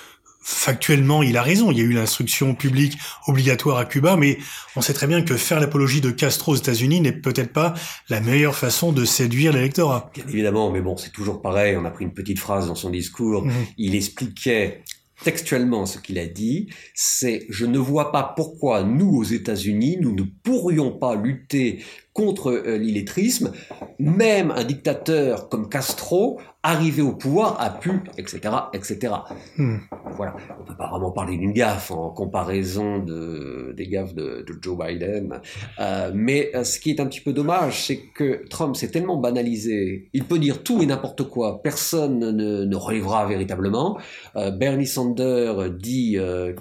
factuellement, 0.45 1.23
il 1.23 1.37
a 1.37 1.41
raison. 1.41 1.71
Il 1.71 1.79
y 1.79 1.81
a 1.81 1.83
eu 1.83 1.91
l'instruction 1.91 2.53
publique 2.53 2.97
obligatoire 3.27 3.79
à 3.79 3.85
Cuba, 3.85 4.15
mais 4.15 4.37
on 4.75 4.81
sait 4.81 4.93
très 4.93 5.07
bien 5.07 5.23
que 5.23 5.35
faire 5.35 5.59
l'apologie 5.59 6.01
de 6.01 6.11
Castro 6.11 6.51
aux 6.51 6.55
États-Unis 6.55 7.01
n'est 7.01 7.11
peut-être 7.11 7.51
pas 7.51 7.73
la 8.09 8.21
meilleure 8.21 8.55
façon 8.55 8.91
de 8.91 9.05
séduire 9.05 9.51
l'électorat. 9.51 10.11
Bien 10.13 10.25
évidemment, 10.29 10.71
mais 10.71 10.81
bon, 10.81 10.97
c'est 10.97 11.11
toujours 11.11 11.41
pareil. 11.41 11.75
On 11.75 11.83
a 11.83 11.89
pris 11.89 12.05
une 12.05 12.13
petite 12.13 12.37
phrase 12.37 12.67
dans 12.67 12.75
son 12.75 12.91
discours. 12.91 13.43
Mhm. 13.43 13.53
Il 13.79 13.95
expliquait 13.95 14.83
textuellement 15.23 15.85
ce 15.85 15.97
qu'il 15.97 16.19
a 16.19 16.27
dit, 16.27 16.69
c'est 16.93 17.45
je 17.49 17.65
ne 17.65 17.79
vois 17.79 18.11
pas 18.11 18.33
pourquoi 18.35 18.83
nous 18.83 19.15
aux 19.15 19.23
États-Unis 19.23 19.97
nous 19.99 20.13
ne 20.13 20.23
pourrions 20.43 20.91
pas 20.91 21.15
lutter 21.15 21.83
contre 22.13 22.51
euh, 22.51 22.77
l'illettrisme, 22.77 23.51
même 23.99 24.51
un 24.51 24.63
dictateur 24.63 25.49
comme 25.49 25.69
Castro 25.69 26.39
arrivé 26.65 27.01
au 27.01 27.13
pouvoir 27.13 27.61
a 27.61 27.69
pu, 27.69 28.01
etc., 28.17 28.39
etc. 28.73 29.13
Hmm. 29.57 29.77
Voilà, 30.15 30.35
on 30.59 30.63
peut 30.63 30.75
pas 30.75 30.89
vraiment 30.89 31.11
parler 31.11 31.37
d'une 31.37 31.53
gaffe 31.53 31.91
en 31.91 32.09
comparaison 32.09 32.99
de, 32.99 33.73
des 33.77 33.87
gaffes 33.87 34.15
de, 34.15 34.43
de 34.47 34.53
Joe 34.61 34.77
Biden. 34.77 35.41
Euh, 35.79 36.11
mais 36.13 36.51
euh, 36.55 36.63
ce 36.63 36.79
qui 36.79 36.89
est 36.89 36.99
un 36.99 37.05
petit 37.05 37.21
peu 37.21 37.33
dommage, 37.33 37.83
c'est 37.83 37.97
que 37.97 38.47
Trump 38.49 38.75
s'est 38.75 38.89
tellement 38.89 39.17
banalisé. 39.17 40.09
Il 40.13 40.23
peut 40.23 40.39
dire 40.39 40.63
tout 40.63 40.81
et 40.81 40.85
n'importe 40.85 41.23
quoi. 41.23 41.61
Personne 41.61 42.19
ne, 42.19 42.63
ne 42.65 42.75
relèvera 42.75 43.27
véritablement. 43.27 43.97
Euh, 44.35 44.51
Bernie 44.51 44.87
Sanders 44.87 45.69
dit 45.71 46.17
euh, 46.17 46.53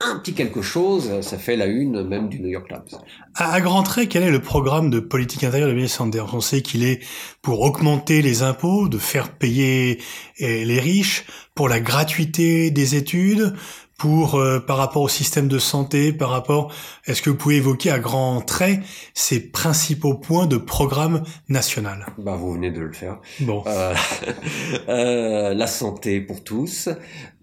un 0.00 0.18
petit 0.18 0.32
quelque 0.32 0.62
chose, 0.62 1.20
ça 1.20 1.36
fait 1.36 1.56
la 1.56 1.66
une 1.66 2.02
même 2.02 2.28
du 2.28 2.40
New 2.40 2.48
York 2.48 2.68
Times. 2.68 3.00
À, 3.34 3.60
grands 3.60 3.82
traits, 3.82 4.08
quel 4.08 4.22
est 4.22 4.30
le 4.30 4.40
programme 4.40 4.88
de 4.90 4.98
politique 4.98 5.44
intérieure 5.44 5.68
de 5.68 5.74
Bernie 5.74 5.88
Sanders 5.88 6.34
On 6.34 6.40
sait 6.40 6.62
qu'il 6.62 6.84
est 6.84 7.00
pour 7.42 7.60
augmenter 7.60 8.22
les 8.22 8.42
impôts, 8.42 8.88
de 8.88 8.98
faire 8.98 9.30
payer 9.32 10.00
eh, 10.38 10.64
les 10.64 10.80
riches, 10.80 11.26
pour 11.54 11.68
la 11.68 11.80
gratuité 11.80 12.70
des 12.70 12.94
études, 12.94 13.54
pour 14.00 14.36
euh, 14.36 14.60
par 14.60 14.78
rapport 14.78 15.02
au 15.02 15.08
système 15.08 15.46
de 15.46 15.58
santé, 15.58 16.14
par 16.14 16.30
rapport, 16.30 16.72
est-ce 17.04 17.20
que 17.20 17.28
vous 17.28 17.36
pouvez 17.36 17.56
évoquer 17.56 17.90
à 17.90 17.98
grands 17.98 18.40
traits 18.40 18.80
ces 19.12 19.50
principaux 19.50 20.14
points 20.14 20.46
de 20.46 20.56
programme 20.56 21.22
national? 21.50 22.06
Bah 22.16 22.36
vous 22.36 22.54
venez 22.54 22.70
de 22.70 22.80
le 22.80 22.92
faire. 22.92 23.18
Bon. 23.40 23.62
Euh, 23.66 23.94
euh, 24.88 25.52
la 25.52 25.66
santé 25.66 26.22
pour 26.22 26.42
tous, 26.42 26.88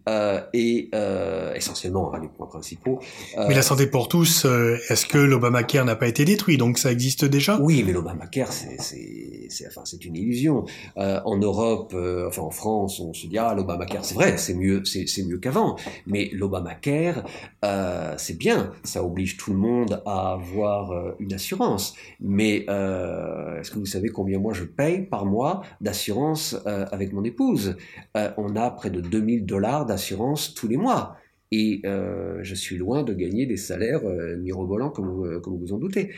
euh, 0.07 0.41
et 0.53 0.89
euh, 0.93 1.53
essentiellement 1.53 2.13
hein, 2.13 2.19
les 2.21 2.27
points 2.27 2.47
principaux. 2.47 2.99
Euh, 3.37 3.45
mais 3.47 3.55
la 3.55 3.61
santé 3.61 3.87
pour 3.87 4.07
tous, 4.07 4.45
euh, 4.45 4.77
est-ce 4.89 5.05
que 5.05 5.17
l'Obamacare 5.17 5.85
n'a 5.85 5.95
pas 5.95 6.07
été 6.07 6.25
détruit? 6.25 6.57
Donc 6.57 6.77
ça 6.77 6.91
existe 6.91 7.25
déjà? 7.25 7.59
Oui, 7.59 7.83
mais 7.85 7.91
l'Obamacare, 7.91 8.51
c'est 8.53 8.77
c'est 9.49 9.67
enfin 9.67 9.81
c'est 9.85 10.05
une 10.05 10.15
illusion. 10.15 10.65
En 10.95 11.37
Europe, 11.37 11.95
enfin 12.27 12.41
en 12.41 12.51
France, 12.51 12.99
on 12.99 13.13
se 13.13 13.27
dit 13.27 13.37
ah 13.37 13.53
l'Obamacare, 13.53 14.05
c'est 14.05 14.15
vrai, 14.15 14.37
c'est 14.37 14.53
mieux, 14.53 14.83
c'est 14.85 15.23
mieux 15.23 15.37
qu'avant. 15.37 15.77
Mais 16.05 16.29
l'Obamacare, 16.33 17.23
c'est 18.17 18.37
bien, 18.37 18.71
ça 18.83 19.03
oblige 19.03 19.37
tout 19.37 19.51
le 19.51 19.57
monde 19.57 20.01
à 20.05 20.33
avoir 20.33 21.15
une 21.19 21.33
assurance. 21.33 21.95
Mais 22.19 22.65
est-ce 22.65 23.71
que 23.71 23.79
vous 23.79 23.85
savez 23.85 24.09
combien 24.09 24.39
moi 24.39 24.53
je 24.53 24.63
paye 24.63 25.01
par 25.01 25.25
mois 25.25 25.63
d'assurance 25.81 26.55
avec 26.65 27.13
mon 27.13 27.23
épouse? 27.23 27.77
On 28.15 28.55
a 28.55 28.69
près 28.71 28.89
de 28.89 29.01
2000 29.01 29.45
dollars 29.45 29.85
assurance 29.97 30.53
tous 30.53 30.67
les 30.67 30.77
mois. 30.77 31.17
Et 31.51 31.81
euh, 31.85 32.39
je 32.43 32.55
suis 32.55 32.77
loin 32.77 33.03
de 33.03 33.13
gagner 33.13 33.45
des 33.45 33.57
salaires 33.57 34.05
euh, 34.05 34.37
mirobolants 34.37 34.89
comme 34.89 35.09
vous, 35.09 35.25
euh, 35.25 35.39
comme 35.39 35.57
vous 35.57 35.71
en 35.73 35.77
doutez. 35.77 36.11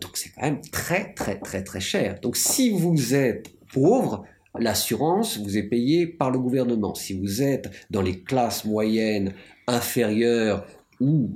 donc 0.00 0.12
c'est 0.14 0.30
quand 0.30 0.42
même 0.42 0.60
très 0.72 1.12
très 1.12 1.38
très 1.38 1.62
très 1.62 1.80
cher. 1.80 2.20
Donc 2.20 2.36
si 2.36 2.70
vous 2.70 3.14
êtes 3.14 3.48
pauvre, 3.72 4.24
l'assurance 4.58 5.38
vous 5.38 5.58
est 5.58 5.68
payée 5.74 6.06
par 6.06 6.30
le 6.30 6.38
gouvernement. 6.38 6.94
Si 6.94 7.12
vous 7.18 7.42
êtes 7.42 7.70
dans 7.90 8.00
les 8.00 8.20
classes 8.22 8.64
moyennes 8.64 9.32
inférieures 9.66 10.66
ou 11.00 11.30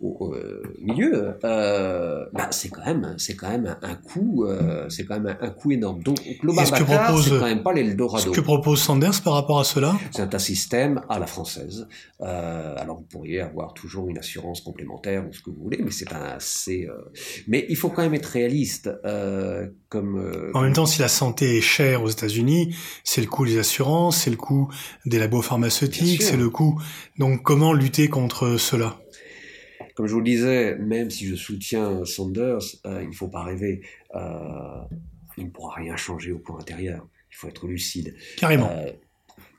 au, 0.00 0.34
milieu, 0.80 1.36
bah, 1.42 2.48
c'est 2.50 2.68
quand 2.68 2.84
même, 2.84 3.14
c'est 3.18 3.34
quand 3.34 3.50
même 3.50 3.76
un, 3.82 3.94
coût, 3.94 4.46
c'est 4.88 5.04
quand 5.04 5.20
même 5.20 5.36
un, 5.40 5.50
coût 5.50 5.72
énorme. 5.72 6.02
Donc 6.02 6.18
l'Obamacare, 6.42 7.22
c'est 7.22 7.30
quand 7.30 7.46
même 7.46 7.62
pas 7.62 7.72
l'Eldorado. 7.72 8.32
Ce 8.32 8.36
que 8.36 8.40
propose 8.40 8.80
Sanders 8.80 9.22
par 9.22 9.34
rapport 9.34 9.60
à 9.60 9.64
cela? 9.64 9.96
C'est 10.10 10.34
un 10.34 10.38
système 10.38 11.00
à 11.08 11.18
la 11.18 11.26
française. 11.26 11.88
alors 12.20 12.98
vous 12.98 13.06
pourriez 13.06 13.40
avoir 13.40 13.74
toujours 13.74 14.08
une 14.08 14.18
assurance 14.18 14.60
complémentaire 14.60 15.26
ou 15.28 15.32
ce 15.32 15.42
que 15.42 15.50
vous 15.50 15.62
voulez, 15.62 15.80
mais 15.82 15.90
c'est 15.90 16.12
un 16.12 16.22
assez. 16.22 16.88
mais 17.48 17.66
il 17.68 17.76
faut 17.76 17.88
quand 17.88 18.02
même 18.02 18.14
être 18.14 18.26
réaliste. 18.26 18.90
Comme 19.94 20.50
en 20.54 20.62
même 20.62 20.72
temps, 20.72 20.86
si 20.86 21.00
la 21.00 21.08
santé 21.08 21.58
est 21.58 21.60
chère 21.60 22.02
aux 22.02 22.08
États-Unis, 22.08 22.74
c'est 23.04 23.20
le 23.20 23.28
coût 23.28 23.46
des 23.46 23.58
assurances, 23.58 24.22
c'est 24.22 24.30
le 24.30 24.36
coût 24.36 24.68
des 25.06 25.20
labos 25.20 25.40
pharmaceutiques, 25.40 26.20
c'est 26.20 26.36
le 26.36 26.50
coût. 26.50 26.80
Donc 27.16 27.44
comment 27.44 27.72
lutter 27.72 28.08
contre 28.08 28.56
cela? 28.56 28.98
Comme 29.94 30.08
je 30.08 30.12
vous 30.12 30.18
le 30.18 30.24
disais, 30.24 30.76
même 30.76 31.10
si 31.10 31.26
je 31.26 31.36
soutiens 31.36 32.04
Sanders, 32.04 32.58
euh, 32.84 33.02
il 33.02 33.10
ne 33.10 33.14
faut 33.14 33.28
pas 33.28 33.44
rêver. 33.44 33.82
Euh, 34.16 34.82
il 35.36 35.44
ne 35.44 35.50
pourra 35.50 35.76
rien 35.76 35.96
changer 35.96 36.32
au 36.32 36.38
point 36.38 36.58
intérieur. 36.58 37.06
Il 37.30 37.36
faut 37.36 37.48
être 37.48 37.66
lucide. 37.68 38.16
Carrément. 38.36 38.70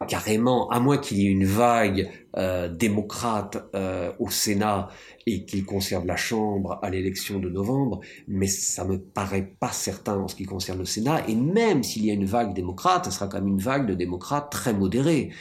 Carrément, 0.07 0.69
à 0.69 0.79
moins 0.79 0.97
qu'il 0.97 1.19
y 1.19 1.27
ait 1.27 1.31
une 1.31 1.45
vague 1.45 2.09
euh, 2.37 2.67
démocrate 2.67 3.69
euh, 3.75 4.11
au 4.19 4.29
Sénat 4.29 4.89
et 5.25 5.45
qu'il 5.45 5.65
conserve 5.65 6.05
la 6.05 6.15
Chambre 6.15 6.79
à 6.81 6.89
l'élection 6.89 7.39
de 7.39 7.49
novembre, 7.49 8.01
mais 8.27 8.47
ça 8.47 8.85
me 8.85 8.99
paraît 8.99 9.55
pas 9.59 9.71
certain 9.71 10.17
en 10.17 10.27
ce 10.27 10.35
qui 10.35 10.45
concerne 10.45 10.79
le 10.79 10.85
Sénat. 10.85 11.27
Et 11.27 11.35
même 11.35 11.83
s'il 11.83 12.05
y 12.05 12.11
a 12.11 12.13
une 12.13 12.25
vague 12.25 12.53
démocrate, 12.53 13.05
ce 13.05 13.11
sera 13.11 13.27
quand 13.27 13.37
même 13.37 13.47
une 13.47 13.61
vague 13.61 13.87
de 13.87 13.93
démocrates 13.93 14.51
très 14.51 14.73
modérés. 14.73 15.31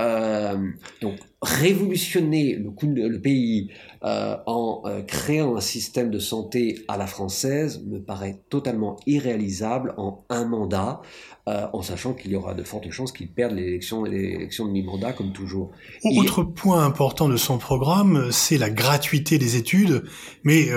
Euh, 0.00 0.56
donc 1.00 1.18
révolutionner 1.42 2.54
le, 2.54 3.08
le 3.08 3.20
pays 3.20 3.70
euh, 4.02 4.36
en 4.46 4.82
euh, 4.86 5.02
créant 5.02 5.56
un 5.56 5.60
système 5.60 6.10
de 6.10 6.18
santé 6.18 6.84
à 6.88 6.96
la 6.96 7.06
française 7.06 7.82
me 7.86 7.98
paraît 7.98 8.40
totalement 8.48 8.96
irréalisable 9.06 9.94
en 9.98 10.24
un 10.30 10.46
mandat, 10.46 11.02
euh, 11.48 11.66
en 11.72 11.82
sachant 11.82 12.14
qu'il 12.14 12.30
y 12.30 12.36
aura 12.36 12.54
de 12.54 12.62
fortes 12.62 12.90
chances 12.90 13.12
qu'il 13.12 13.28
perde 13.28 13.52
l'élection 13.52 14.04
l'élection 14.04 14.66
de 14.66 14.70
mi-mandat 14.70 15.12
comme 15.12 15.32
toujours. 15.32 15.72
Autre 16.04 16.42
point 16.42 16.84
important 16.84 17.28
de 17.28 17.36
son 17.36 17.58
programme, 17.58 18.28
c'est 18.30 18.58
la 18.58 18.70
gratuité 18.70 19.38
des 19.38 19.56
études, 19.56 20.04
mais 20.44 20.68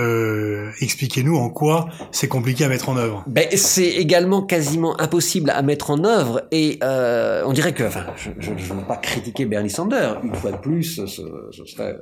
expliquez-nous 0.82 1.36
en 1.36 1.50
quoi 1.50 1.90
c'est 2.12 2.28
compliqué 2.28 2.66
à 2.66 2.70
mettre 2.70 2.90
en 2.90 2.98
œuvre. 2.98 3.24
Ben, 3.28 3.48
c'est 3.56 3.90
également 3.90 4.42
quasiment 4.42 5.00
impossible 5.00 5.50
à 5.50 5.62
mettre 5.62 5.92
en 5.92 6.04
œuvre 6.04 6.44
et 6.52 6.80
on 6.82 7.54
dirait 7.54 7.74
que, 7.74 7.84
enfin, 7.84 8.06
je 8.18 8.52
ne 8.52 8.58
veux 8.58 8.86
pas 8.88 8.98
critiquer 8.98 9.46
Bernie 9.46 9.70
Sanders, 9.70 10.20
une 10.24 10.36
fois 10.36 10.49
plus, 10.58 11.06
ce, 11.06 11.66
serait 11.66 11.98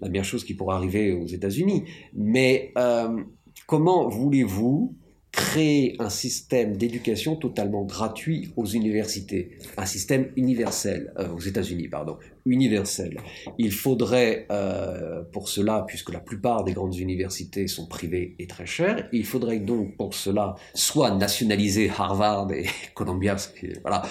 la 0.00 0.08
meilleure 0.08 0.24
chose 0.24 0.44
qui 0.44 0.54
pourrait 0.54 0.76
arriver 0.76 1.12
aux 1.12 1.26
États-Unis, 1.26 1.84
mais 2.14 2.72
euh, 2.78 3.22
comment 3.66 4.08
voulez-vous 4.08 4.96
créer 5.38 5.94
un 6.00 6.10
système 6.10 6.76
d'éducation 6.76 7.36
totalement 7.36 7.84
gratuit 7.84 8.50
aux 8.56 8.66
universités, 8.66 9.56
un 9.76 9.86
système 9.86 10.30
universel, 10.34 11.12
euh, 11.16 11.28
aux 11.28 11.38
États-Unis, 11.38 11.86
pardon, 11.86 12.16
universel. 12.44 13.20
Il 13.56 13.70
faudrait, 13.70 14.48
euh, 14.50 15.22
pour 15.32 15.48
cela, 15.48 15.84
puisque 15.86 16.12
la 16.12 16.18
plupart 16.18 16.64
des 16.64 16.72
grandes 16.72 16.96
universités 16.96 17.68
sont 17.68 17.86
privées 17.86 18.34
et 18.40 18.48
très 18.48 18.66
chères, 18.66 19.08
il 19.12 19.24
faudrait 19.24 19.60
donc 19.60 19.96
pour 19.96 20.12
cela 20.12 20.56
soit 20.74 21.12
nationaliser 21.12 21.88
Harvard 21.96 22.50
et 22.50 22.66
Columbia, 22.94 23.36
voilà. 23.82 24.02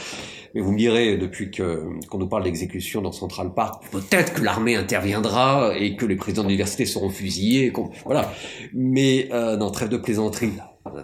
Mais 0.55 0.61
vous 0.61 0.71
me 0.71 0.77
direz, 0.77 1.17
depuis 1.17 1.51
qu'on 1.51 2.17
nous 2.17 2.27
parle 2.29 2.43
d'exécution 2.43 3.01
dans 3.01 3.11
Central 3.11 3.53
Park, 3.53 3.83
peut-être 3.91 4.35
que 4.35 4.41
l'armée 4.41 4.77
interviendra 4.77 5.73
et 5.77 5.97
que 5.97 6.05
les 6.05 6.15
présidents 6.15 6.43
d'université 6.43 6.85
seront 6.85 7.09
fusillés, 7.09 7.73
voilà. 8.05 8.31
Mais 8.73 9.27
euh, 9.33 9.57
non, 9.57 9.71
trêve 9.71 9.89
de 9.89 9.97
plaisanterie 9.97 10.53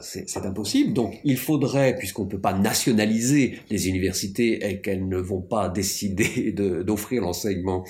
c'est 0.01 0.45
impossible. 0.45 0.93
Donc 0.93 1.19
il 1.23 1.37
faudrait, 1.37 1.95
puisqu'on 1.95 2.25
ne 2.25 2.29
peut 2.29 2.39
pas 2.39 2.53
nationaliser 2.53 3.59
les 3.69 3.87
universités 3.87 4.67
et 4.67 4.81
qu'elles 4.81 5.07
ne 5.07 5.17
vont 5.17 5.41
pas 5.41 5.69
décider 5.69 6.51
d'offrir 6.85 7.21
l'enseignement 7.21 7.83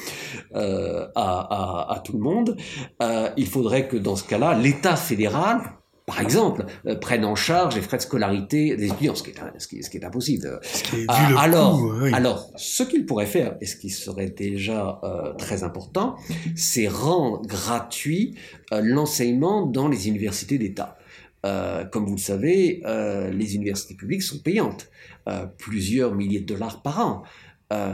euh, 0.56 1.08
à, 1.16 2.02
tout 2.04 2.14
le 2.14 2.20
monde, 2.20 2.58
euh, 3.02 3.30
il 3.38 3.48
faudrait 3.48 3.88
que 3.88 3.98
dans 3.98 4.16
ce 4.16 4.24
cas-là, 4.24 4.58
l'État 4.58 4.96
fédéral 4.96 5.62
par 6.06 6.20
exemple, 6.20 6.66
euh, 6.86 6.96
prenne 6.96 7.24
en 7.24 7.34
charge 7.34 7.76
les 7.76 7.82
frais 7.82 7.96
de 7.96 8.02
scolarité 8.02 8.76
des 8.76 8.88
étudiants, 8.88 9.16
ce 9.16 9.24
qui 9.24 9.30
est, 9.30 9.36
ce 9.58 9.70
qui, 9.70 9.82
ce 9.82 9.90
qui 9.90 9.96
est 9.96 10.04
impossible. 10.04 10.60
alors, 11.08 11.82
alors, 12.12 12.52
ce 12.58 12.84
qu'il 12.84 13.06
pourrait 13.06 13.26
faire, 13.26 13.56
et 13.62 13.66
ce 13.66 13.78
qui 13.78 13.90
serait 13.90 14.30
déjà 14.30 15.00
très 15.38 15.64
important, 15.64 16.18
c'est 16.58 16.90
rendre 16.90 17.42
gratuit 17.44 18.36
l'enseignement 18.74 19.66
dans 19.66 19.88
les 19.88 20.10
universités 20.10 20.58
d'État. 20.58 20.98
Euh, 21.46 21.84
comme 21.86 22.06
vous 22.06 22.16
le 22.16 22.22
savez, 22.22 22.82
euh, 22.86 23.30
les 23.32 23.56
universités 23.56 23.96
publiques 23.96 24.24
sont 24.24 24.40
payantes, 24.40 24.90
euh, 25.28 25.46
plusieurs 25.58 26.16
milliers 26.16 26.40
de 26.40 26.46
dollars 26.46 26.82
par 26.82 27.00
an, 27.00 27.24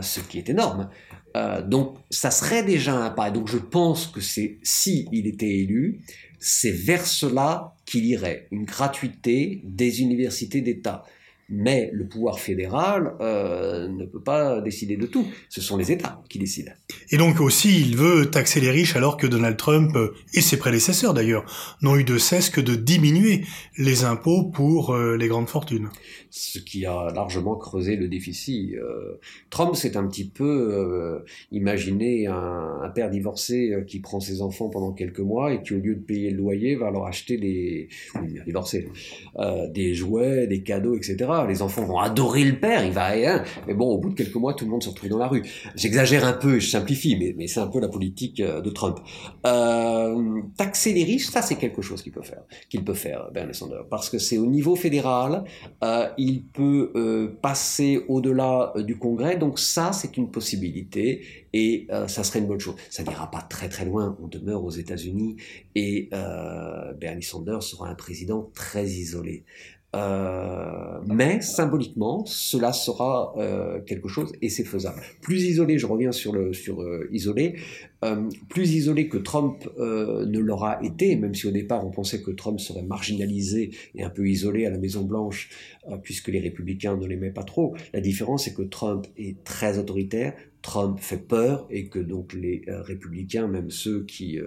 ce 0.01 0.19
qui 0.19 0.37
est 0.37 0.49
énorme. 0.49 0.89
donc, 1.67 1.95
ça 2.09 2.31
serait 2.31 2.63
déjà 2.63 2.95
un 2.95 3.11
pas. 3.11 3.31
Donc, 3.31 3.47
je 3.47 3.57
pense 3.57 4.07
que 4.07 4.19
c'est 4.19 4.59
si 4.61 5.07
il 5.13 5.25
était 5.25 5.47
élu, 5.47 6.01
c'est 6.37 6.71
vers 6.73 7.05
cela 7.05 7.75
qu'il 7.85 8.05
irait, 8.05 8.49
une 8.51 8.65
gratuité 8.65 9.61
des 9.63 10.01
universités 10.01 10.59
d'État 10.59 11.05
mais 11.49 11.89
le 11.93 12.07
pouvoir 12.07 12.39
fédéral 12.39 13.15
euh, 13.19 13.87
ne 13.87 14.05
peut 14.05 14.21
pas 14.21 14.61
décider 14.61 14.97
de 14.97 15.07
tout. 15.07 15.25
Ce 15.49 15.61
sont 15.61 15.77
les 15.77 15.91
États 15.91 16.21
qui 16.29 16.39
décident. 16.39 16.71
Et 17.11 17.17
donc 17.17 17.39
aussi, 17.39 17.81
il 17.81 17.95
veut 17.95 18.29
taxer 18.29 18.59
les 18.59 18.71
riches 18.71 18.95
alors 18.95 19.17
que 19.17 19.27
Donald 19.27 19.57
Trump, 19.57 19.95
euh, 19.95 20.13
et 20.33 20.41
ses 20.41 20.57
prédécesseurs 20.57 21.13
d'ailleurs, 21.13 21.45
n'ont 21.81 21.95
eu 21.95 22.03
de 22.03 22.17
cesse 22.17 22.49
que 22.49 22.61
de 22.61 22.75
diminuer 22.75 23.45
les 23.77 24.03
impôts 24.03 24.43
pour 24.43 24.93
euh, 24.93 25.17
les 25.17 25.27
grandes 25.27 25.49
fortunes. 25.49 25.89
Ce 26.29 26.59
qui 26.59 26.85
a 26.85 27.11
largement 27.13 27.55
creusé 27.55 27.95
le 27.95 28.07
déficit. 28.07 28.75
Trump 29.49 29.75
s'est 29.75 29.97
un 29.97 30.07
petit 30.07 30.27
peu 30.29 31.23
imaginé 31.51 32.27
un, 32.27 32.91
père 32.93 33.09
divorcé 33.09 33.83
qui 33.87 33.99
prend 33.99 34.19
ses 34.19 34.41
enfants 34.41 34.69
pendant 34.69 34.91
quelques 34.91 35.19
mois 35.19 35.53
et 35.53 35.61
qui, 35.63 35.73
au 35.73 35.79
lieu 35.79 35.95
de 35.95 36.01
payer 36.01 36.31
le 36.31 36.37
loyer, 36.37 36.75
va 36.75 36.91
leur 36.91 37.05
acheter 37.05 37.37
des... 37.37 37.89
des 39.73 39.93
jouets, 39.93 40.47
des 40.47 40.61
cadeaux, 40.61 40.95
etc 40.95 41.19
les 41.47 41.61
enfants 41.61 41.83
vont 41.83 41.99
adorer 41.99 42.43
le 42.43 42.55
père, 42.55 42.83
il 42.85 42.91
va, 42.91 43.11
hein. 43.11 43.43
mais 43.67 43.73
bon, 43.73 43.87
au 43.87 43.97
bout 43.97 44.09
de 44.09 44.15
quelques 44.15 44.35
mois, 44.35 44.53
tout 44.53 44.65
le 44.65 44.71
monde 44.71 44.83
se 44.83 44.89
retrouve 44.89 45.09
dans 45.09 45.17
la 45.17 45.27
rue. 45.27 45.43
J'exagère 45.75 46.25
un 46.25 46.33
peu, 46.33 46.59
je 46.59 46.69
simplifie, 46.79 47.33
mais, 47.37 47.47
c'est 47.47 47.59
un 47.59 47.67
peu 47.67 47.79
la 47.79 47.87
politique 47.87 48.39
euh, 48.39 48.61
de 48.61 48.69
Trump. 48.69 48.99
Euh, 49.45 50.41
taxer 50.57 50.93
les 50.93 51.03
riches, 51.03 51.27
ça 51.27 51.41
c'est 51.41 51.55
quelque 51.55 51.81
chose 51.81 52.01
qu'il 52.01 52.11
peut 52.11 52.21
faire, 52.21 52.43
qu'il 52.69 52.83
peut 52.83 52.93
faire, 52.93 53.29
Bernie 53.31 53.53
Sanders, 53.53 53.85
parce 53.89 54.09
que 54.09 54.17
c'est 54.17 54.37
au 54.37 54.45
niveau 54.45 54.75
fédéral, 54.75 55.43
euh, 55.83 56.07
il 56.17 56.43
peut 56.43 57.37
passer 57.41 58.03
au-delà 58.07 58.73
du 58.77 58.97
Congrès, 58.97 59.37
donc 59.37 59.59
ça 59.59 59.91
c'est 59.93 60.17
une 60.17 60.31
possibilité 60.31 61.21
et 61.53 61.87
ça 62.07 62.23
serait 62.23 62.39
une 62.39 62.47
bonne 62.47 62.59
chose. 62.59 62.75
Ça 62.89 63.03
n'ira 63.03 63.29
pas 63.31 63.41
très 63.41 63.69
très 63.69 63.85
loin, 63.85 64.17
on 64.21 64.27
demeure 64.27 64.63
aux 64.63 64.71
États-Unis 64.71 65.37
et 65.75 66.09
Bernie 66.99 67.23
Sanders 67.23 67.63
sera 67.63 67.89
un 67.89 67.95
président 67.95 68.49
très 68.53 68.85
isolé. 68.85 69.45
Euh, 69.95 70.99
mais 71.07 71.41
symboliquement, 71.41 72.23
cela 72.25 72.73
sera 72.73 73.33
euh, 73.37 73.81
quelque 73.81 74.07
chose 74.07 74.31
et 74.39 74.49
c'est 74.49 74.63
faisable. 74.63 75.01
Plus 75.21 75.43
isolé, 75.45 75.79
je 75.79 75.87
reviens 75.87 76.11
sur 76.11 76.31
le 76.31 76.53
sur 76.53 76.83
euh, 76.83 77.09
isolé, 77.11 77.55
euh, 78.05 78.29
plus 78.49 78.71
isolé 78.75 79.09
que 79.09 79.17
Trump 79.17 79.67
euh, 79.79 80.27
ne 80.27 80.37
l'aura 80.37 80.79
été, 80.83 81.15
même 81.15 81.33
si 81.33 81.47
au 81.47 81.51
départ 81.51 81.83
on 81.87 81.89
pensait 81.89 82.21
que 82.21 82.29
Trump 82.29 82.59
serait 82.59 82.83
marginalisé 82.83 83.71
et 83.95 84.03
un 84.03 84.11
peu 84.11 84.27
isolé 84.27 84.67
à 84.67 84.69
la 84.69 84.77
Maison 84.77 85.01
Blanche, 85.01 85.49
puisque 86.03 86.27
les 86.27 86.39
républicains 86.39 86.95
ne 86.95 87.07
l'aimaient 87.07 87.31
pas 87.31 87.43
trop. 87.43 87.75
La 87.91 88.01
différence, 88.01 88.43
c'est 88.43 88.53
que 88.53 88.61
Trump 88.61 89.07
est 89.17 89.43
très 89.43 89.79
autoritaire, 89.79 90.33
Trump 90.61 90.99
fait 90.99 91.17
peur 91.27 91.65
et 91.71 91.87
que 91.87 91.97
donc 91.97 92.33
les 92.33 92.63
républicains, 92.67 93.47
même 93.47 93.71
ceux 93.71 94.03
qui 94.03 94.37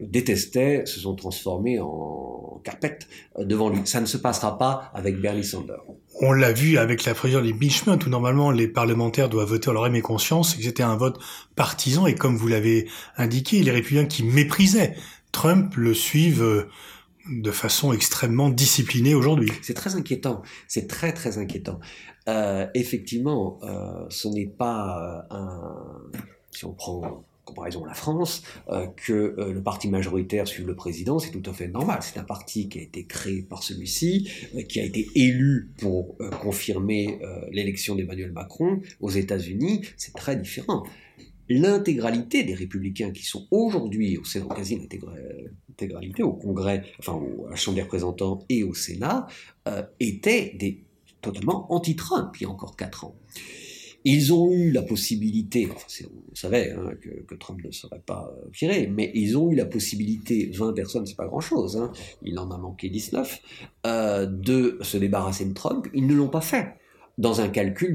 détestaient 0.00 0.84
se 0.86 1.00
sont 1.00 1.14
transformés 1.14 1.78
en 1.80 2.60
carpette 2.64 3.06
euh, 3.38 3.44
devant 3.44 3.68
lui. 3.68 3.80
Ça 3.84 4.00
ne 4.00 4.06
se 4.06 4.16
passera 4.16 4.58
pas 4.58 4.90
avec 4.94 5.20
Bernie 5.20 5.44
Sanders. 5.44 5.82
On 6.20 6.32
l'a 6.32 6.52
vu 6.52 6.78
avec 6.78 7.04
la 7.04 7.14
procédure 7.14 7.42
des 7.42 7.52
impeachment 7.52 7.98
où 8.06 8.08
normalement 8.08 8.50
les 8.50 8.68
parlementaires 8.68 9.28
doivent 9.28 9.48
voter 9.48 9.70
en 9.70 9.72
leur 9.72 9.84
âme 9.84 9.94
et 9.94 10.02
conscience, 10.02 10.58
et 10.58 10.62
c'était 10.62 10.82
un 10.82 10.96
vote 10.96 11.18
partisan, 11.54 12.06
et 12.06 12.14
comme 12.14 12.36
vous 12.36 12.48
l'avez 12.48 12.88
indiqué, 13.16 13.62
les 13.62 13.70
républicains 13.70 14.06
qui 14.06 14.22
méprisaient 14.22 14.96
Trump 15.32 15.74
le 15.76 15.92
suivent 15.92 16.42
euh, 16.42 16.68
de 17.30 17.50
façon 17.50 17.92
extrêmement 17.92 18.48
disciplinée 18.48 19.14
aujourd'hui. 19.14 19.52
C'est 19.62 19.74
très 19.74 19.96
inquiétant, 19.96 20.42
c'est 20.68 20.86
très 20.86 21.12
très 21.12 21.38
inquiétant. 21.38 21.80
Euh, 22.28 22.66
effectivement, 22.74 23.58
euh, 23.62 24.06
ce 24.08 24.28
n'est 24.28 24.46
pas 24.46 25.26
un... 25.30 26.02
Si 26.50 26.64
on 26.64 26.72
prend 26.72 27.24
comparaison 27.46 27.84
la 27.86 27.94
France, 27.94 28.42
euh, 28.68 28.86
que 28.88 29.12
euh, 29.12 29.52
le 29.52 29.62
parti 29.62 29.88
majoritaire 29.88 30.46
suive 30.46 30.66
le 30.66 30.76
président, 30.76 31.18
c'est 31.18 31.30
tout 31.30 31.48
à 31.48 31.54
fait 31.54 31.68
normal. 31.68 32.00
C'est 32.02 32.18
un 32.18 32.24
parti 32.24 32.68
qui 32.68 32.78
a 32.78 32.82
été 32.82 33.06
créé 33.06 33.40
par 33.40 33.62
celui-ci, 33.62 34.28
euh, 34.54 34.62
qui 34.62 34.80
a 34.80 34.84
été 34.84 35.08
élu 35.14 35.70
pour 35.78 36.18
confirmer 36.42 37.18
l'élection 37.50 37.94
d'Emmanuel 37.94 38.32
Macron 38.32 38.80
aux 39.00 39.10
États-Unis. 39.10 39.82
C'est 39.96 40.14
très 40.14 40.36
différent. 40.36 40.82
l'intégralité 41.48 42.42
des 42.42 42.54
républicains 42.54 43.12
qui 43.12 43.24
sont 43.24 43.46
aujourd'hui 43.52 44.18
au 44.18 44.24
Sénat, 44.24 44.52
quasi 44.54 44.76
l'intégralité 44.76 46.24
au 46.24 46.32
Congrès, 46.32 46.82
enfin 46.98 47.20
à 47.46 47.50
la 47.50 47.56
Chambre 47.56 47.76
des 47.76 47.82
représentants 47.82 48.40
et 48.48 48.64
au 48.64 48.74
Sénat, 48.74 49.28
étaient 50.00 50.56
des, 50.58 50.82
totalement 51.20 51.72
anti-Trump 51.72 52.34
il 52.40 52.42
y 52.42 52.46
a 52.46 52.50
encore 52.50 52.76
quatre 52.76 53.04
ans. 53.04 53.16
Ils 54.08 54.32
ont 54.32 54.52
eu 54.52 54.70
la 54.70 54.82
possibilité, 54.82 55.68
enfin, 55.68 55.84
on 56.30 56.34
savait 56.36 56.70
hein, 56.70 56.92
que, 57.26 57.34
Trump 57.34 57.60
ne 57.64 57.72
serait 57.72 57.98
pas 58.06 58.32
euh, 58.32 58.48
viré, 58.52 58.86
mais 58.86 59.10
ils 59.14 59.36
ont 59.36 59.50
eu 59.50 59.56
la 59.56 59.64
possibilité, 59.64 60.48
20 60.54 60.74
personnes, 60.74 61.06
c'est 61.06 61.16
pas 61.16 61.26
grand-chose, 61.26 61.76
hein, 61.76 61.90
il 62.22 62.38
en 62.38 62.48
a 62.52 62.56
manqué 62.56 62.88
19, 62.88 63.42
euh, 63.84 64.26
de 64.26 64.78
se 64.82 64.96
débarrasser 64.96 65.44
de 65.44 65.54
Trump. 65.54 65.88
Ils 65.92 66.06
ne 66.06 66.14
l'ont 66.14 66.28
pas 66.28 66.40
fait 66.40 66.76
dans 67.18 67.40
un 67.40 67.48
calcul 67.48 67.94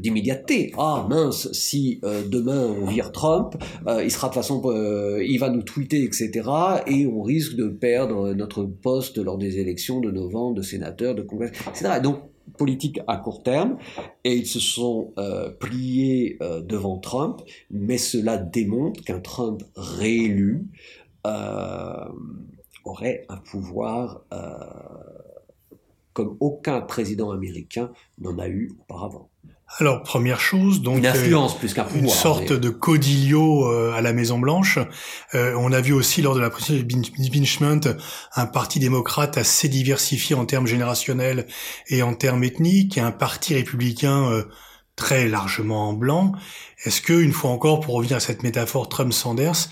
d'immédiateté. 0.00 0.72
Ah 0.78 1.06
mince, 1.08 1.50
si 1.52 2.00
euh, 2.04 2.22
demain 2.26 2.66
on 2.80 2.86
vire 2.86 3.10
Trump, 3.12 3.56
euh, 3.86 4.02
il 4.04 4.10
sera 4.10 4.28
de 4.28 4.34
façon, 4.34 4.62
euh, 4.66 5.24
il 5.26 5.38
va 5.38 5.50
nous 5.50 5.62
tweeter, 5.62 6.04
etc. 6.04 6.48
Et 6.86 7.06
on 7.06 7.22
risque 7.22 7.56
de 7.56 7.68
perdre 7.68 8.32
notre 8.34 8.62
poste 8.64 9.18
lors 9.18 9.38
des 9.38 9.58
élections 9.58 10.00
de 10.00 10.10
novembre, 10.10 10.54
de 10.54 10.62
sénateurs, 10.62 11.14
de 11.14 11.22
congrès, 11.22 11.52
etc. 11.68 12.00
donc 12.02 12.20
politique 12.56 13.00
à 13.06 13.18
court 13.18 13.42
terme, 13.42 13.76
et 14.24 14.34
ils 14.34 14.46
se 14.46 14.58
sont 14.58 15.12
pliés 15.60 16.38
devant 16.40 16.98
Trump, 16.98 17.42
mais 17.70 17.98
cela 17.98 18.36
démontre 18.36 19.04
qu'un 19.04 19.20
Trump 19.20 19.62
réélu 19.76 20.66
aurait 22.84 23.26
un 23.28 23.36
pouvoir 23.36 24.24
comme 26.18 26.36
aucun 26.40 26.80
président 26.80 27.30
américain 27.30 27.92
n'en 28.20 28.40
a 28.40 28.48
eu 28.48 28.72
auparavant. 28.80 29.30
Alors 29.78 30.02
première 30.02 30.40
chose, 30.40 30.82
donc 30.82 30.98
une 30.98 31.06
influence 31.06 31.56
plus 31.56 31.72
qu'un 31.72 31.84
pouvoir, 31.84 32.02
une 32.02 32.08
sorte 32.10 32.52
de 32.52 32.70
codilio 32.70 33.70
euh, 33.70 33.92
à 33.92 34.00
la 34.00 34.12
Maison 34.12 34.40
Blanche. 34.40 34.80
Euh, 35.36 35.54
on 35.56 35.70
a 35.70 35.80
vu 35.80 35.92
aussi 35.92 36.20
lors 36.20 36.34
de 36.34 36.40
la 36.40 36.50
présidence 36.50 37.12
d'impeachment 37.16 37.94
un 38.34 38.46
parti 38.46 38.80
démocrate 38.80 39.38
assez 39.38 39.68
diversifié 39.68 40.34
en 40.34 40.44
termes 40.44 40.66
générationnels 40.66 41.46
et 41.86 42.02
en 42.02 42.14
termes 42.14 42.42
ethniques, 42.42 42.98
et 42.98 43.00
un 43.00 43.12
parti 43.12 43.54
républicain 43.54 44.28
euh, 44.28 44.42
très 44.96 45.28
largement 45.28 45.92
blanc. 45.92 46.32
Est-ce 46.84 47.00
que, 47.00 47.12
une 47.12 47.32
fois 47.32 47.50
encore, 47.50 47.78
pour 47.78 47.94
revenir 47.94 48.16
à 48.16 48.20
cette 48.20 48.42
métaphore 48.42 48.88
Trump-Sanders, 48.88 49.68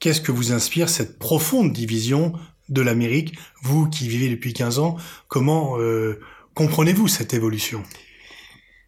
qu'est-ce 0.00 0.20
que 0.20 0.32
vous 0.32 0.50
inspire 0.50 0.88
cette 0.88 1.20
profonde 1.20 1.72
division 1.72 2.32
de 2.68 2.80
l'Amérique, 2.80 3.36
vous 3.62 3.88
qui 3.88 4.08
vivez 4.08 4.28
depuis 4.28 4.52
15 4.52 4.78
ans, 4.78 4.96
comment 5.28 5.78
euh, 5.78 6.20
comprenez-vous 6.54 7.08
cette 7.08 7.34
évolution? 7.34 7.82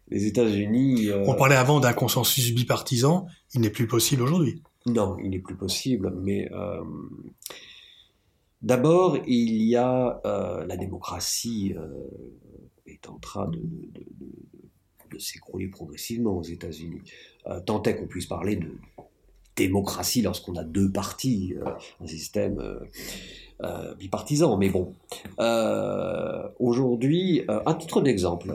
Les 0.09 0.25
États-Unis. 0.25 1.09
Euh, 1.09 1.23
On 1.27 1.35
parlait 1.35 1.55
avant 1.55 1.79
d'un 1.79 1.93
consensus 1.93 2.53
bipartisan, 2.53 3.27
il 3.53 3.61
n'est 3.61 3.69
plus 3.69 3.87
possible 3.87 4.23
aujourd'hui. 4.23 4.61
Non, 4.85 5.17
il 5.19 5.31
n'est 5.31 5.39
plus 5.39 5.57
possible, 5.57 6.13
mais 6.21 6.49
euh, 6.53 6.81
d'abord, 8.61 9.17
il 9.27 9.61
y 9.63 9.75
a 9.75 10.21
la 10.23 10.77
démocratie 10.77 11.75
est 12.85 13.09
en 13.09 13.19
train 13.19 13.49
de, 13.49 13.59
de 15.11 15.19
s'écrouler 15.19 15.67
progressivement 15.67 16.37
aux 16.37 16.43
États-Unis. 16.43 17.01
tant 17.65 17.83
est 17.83 17.97
qu'on 17.97 18.07
puisse 18.07 18.27
parler 18.27 18.55
de 18.55 18.71
démocratie 19.57 20.21
lorsqu'on 20.21 20.55
a 20.55 20.63
deux 20.63 20.89
partis, 20.89 21.53
un 21.99 22.07
système 22.07 22.61
euh, 23.63 23.95
bipartisan, 23.95 24.55
mais 24.57 24.69
bon. 24.69 24.93
Euh, 25.39 26.47
aujourd'hui, 26.59 27.43
euh, 27.49 27.59
un 27.65 27.73
titre 27.73 28.01
d'exemple, 28.01 28.53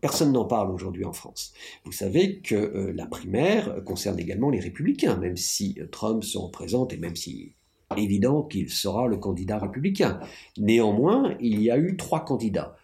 personne 0.00 0.32
n'en 0.32 0.44
parle 0.44 0.72
aujourd'hui 0.72 1.04
en 1.04 1.12
France. 1.12 1.52
Vous 1.84 1.92
savez 1.92 2.40
que 2.40 2.92
la 2.94 3.06
primaire 3.06 3.84
concerne 3.84 4.18
également 4.18 4.50
les 4.50 4.60
républicains, 4.60 5.16
même 5.16 5.36
si 5.36 5.78
Trump 5.90 6.24
se 6.24 6.38
représente 6.38 6.92
et 6.92 6.96
même 6.96 7.16
si 7.16 7.52
évident 7.96 8.42
qu'il 8.42 8.70
sera 8.70 9.06
le 9.06 9.18
candidat 9.18 9.58
républicain. 9.58 10.18
Néanmoins, 10.58 11.36
il 11.40 11.62
y 11.62 11.70
a 11.70 11.78
eu 11.78 11.96
trois 11.96 12.24
candidats 12.24 12.76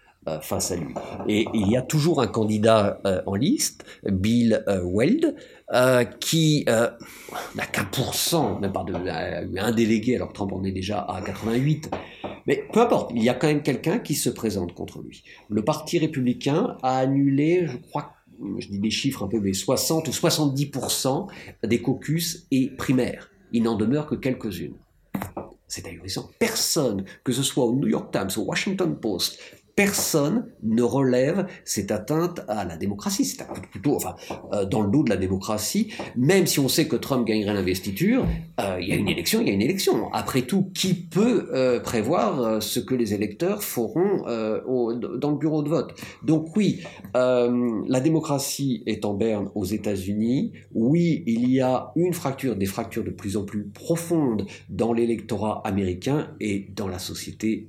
face 0.43 0.73
à 0.73 0.77
lui. 0.77 0.95
Et 1.29 1.47
il 1.55 1.71
y 1.71 1.77
a 1.77 1.83
toujours 1.83 2.21
un 2.21 2.27
candidat 2.27 3.01
en 3.27 3.35
liste, 3.35 3.85
Bill 4.05 4.65
Weld, 4.67 5.35
euh, 5.71 6.05
qui 6.05 6.65
euh, 6.71 6.89
n'a 7.55 7.67
qu'un 7.67 7.85
pour 7.85 8.15
cent, 8.15 8.59
même 8.59 8.73
pas 8.73 8.85
de, 8.85 9.59
un 9.59 9.73
délégué, 9.73 10.17
alors 10.17 10.33
Trump 10.33 10.51
en 10.55 10.65
est 10.65 10.73
déjà 10.73 11.01
à 11.01 11.21
88. 11.21 11.91
Mais 12.47 12.65
peu 12.73 12.81
importe, 12.81 13.11
il 13.15 13.23
y 13.23 13.29
a 13.29 13.35
quand 13.35 13.49
même 13.49 13.63
quelqu'un 13.63 13.99
qui 13.99 14.15
se 14.15 14.31
présente 14.31 14.73
contre 14.73 15.03
lui. 15.03 15.23
Le 15.51 15.63
Parti 15.63 15.99
républicain 15.99 16.79
a 16.83 16.97
annulé, 16.97 17.67
je 17.67 17.77
crois, 17.77 18.15
je 18.59 18.67
dis 18.69 18.79
des 18.79 18.91
chiffres 18.91 19.25
un 19.25 19.29
peu, 19.29 19.41
mais 19.41 19.53
60 19.53 20.09
ou 20.09 20.11
70% 20.11 21.29
des 21.65 21.83
caucus 21.83 22.47
et 22.51 22.71
primaires. 22.71 23.31
Il 23.53 23.65
n'en 23.65 23.77
demeure 23.77 24.07
que 24.07 24.15
quelques-unes. 24.15 24.77
C'est 25.67 25.87
ahurissant. 25.87 26.31
Personne, 26.39 27.05
que 27.25 27.33
ce 27.33 27.43
soit 27.43 27.67
au 27.67 27.75
New 27.75 27.89
York 27.89 28.11
Times, 28.11 28.31
au 28.39 28.47
Washington 28.47 28.99
Post, 28.99 29.39
personne 29.79 30.47
ne 30.65 30.83
relève 30.83 31.47
cette 31.65 31.93
atteinte 31.93 32.41
à 32.49 32.65
la 32.65 32.77
démocratie. 32.77 33.25
C'est 33.25 33.47
plutôt, 33.71 33.95
enfin, 33.95 34.17
euh, 34.53 34.65
dans 34.65 34.81
le 34.81 34.91
dos 34.91 35.05
de 35.05 35.11
la 35.11 35.17
démocratie, 35.17 35.93
même 36.17 36.49
si 36.49 36.59
on 36.59 36.67
sait 36.67 36.89
que 36.89 36.97
Trump 36.97 37.25
gagnerait 37.25 37.55
l'investiture, 37.55 38.27
euh, 38.59 38.79
il 38.81 38.89
y 38.89 38.93
a 38.93 38.97
une 38.97 39.09
élection, 39.09 39.41
il 39.41 39.47
y 39.47 39.51
a 39.51 39.55
une 39.55 39.63
élection. 39.63 40.13
Après 40.13 40.43
tout, 40.43 40.73
qui 40.75 40.95
peut 40.95 41.51
euh, 41.55 41.79
prévoir 41.79 42.61
ce 42.61 42.81
que 42.81 42.97
les 42.97 43.15
électeurs 43.15 43.63
feront 43.63 44.25
dans 44.27 45.31
le 45.31 45.39
bureau 45.39 45.63
de 45.63 45.69
vote? 45.69 45.95
Donc 46.25 46.57
oui, 46.57 46.83
la 47.15 48.01
démocratie 48.01 48.83
est 48.87 49.05
en 49.05 49.15
berne 49.15 49.49
aux 49.55 49.65
États-Unis. 49.65 50.55
Oui, 50.75 51.23
il 51.27 51.49
y 51.49 51.61
a 51.61 51.93
une 51.95 52.15
fracture, 52.15 52.57
des 52.57 52.67
fractures 52.67 53.05
de 53.05 53.11
plus 53.11 53.37
en 53.37 53.45
plus 53.45 53.69
profondes 53.69 54.45
dans 54.69 54.93
l'électorat 54.93 55.63
américain 55.65 56.35
et 56.41 56.67
dans 56.75 56.89
la 56.89 56.99
société 56.99 57.69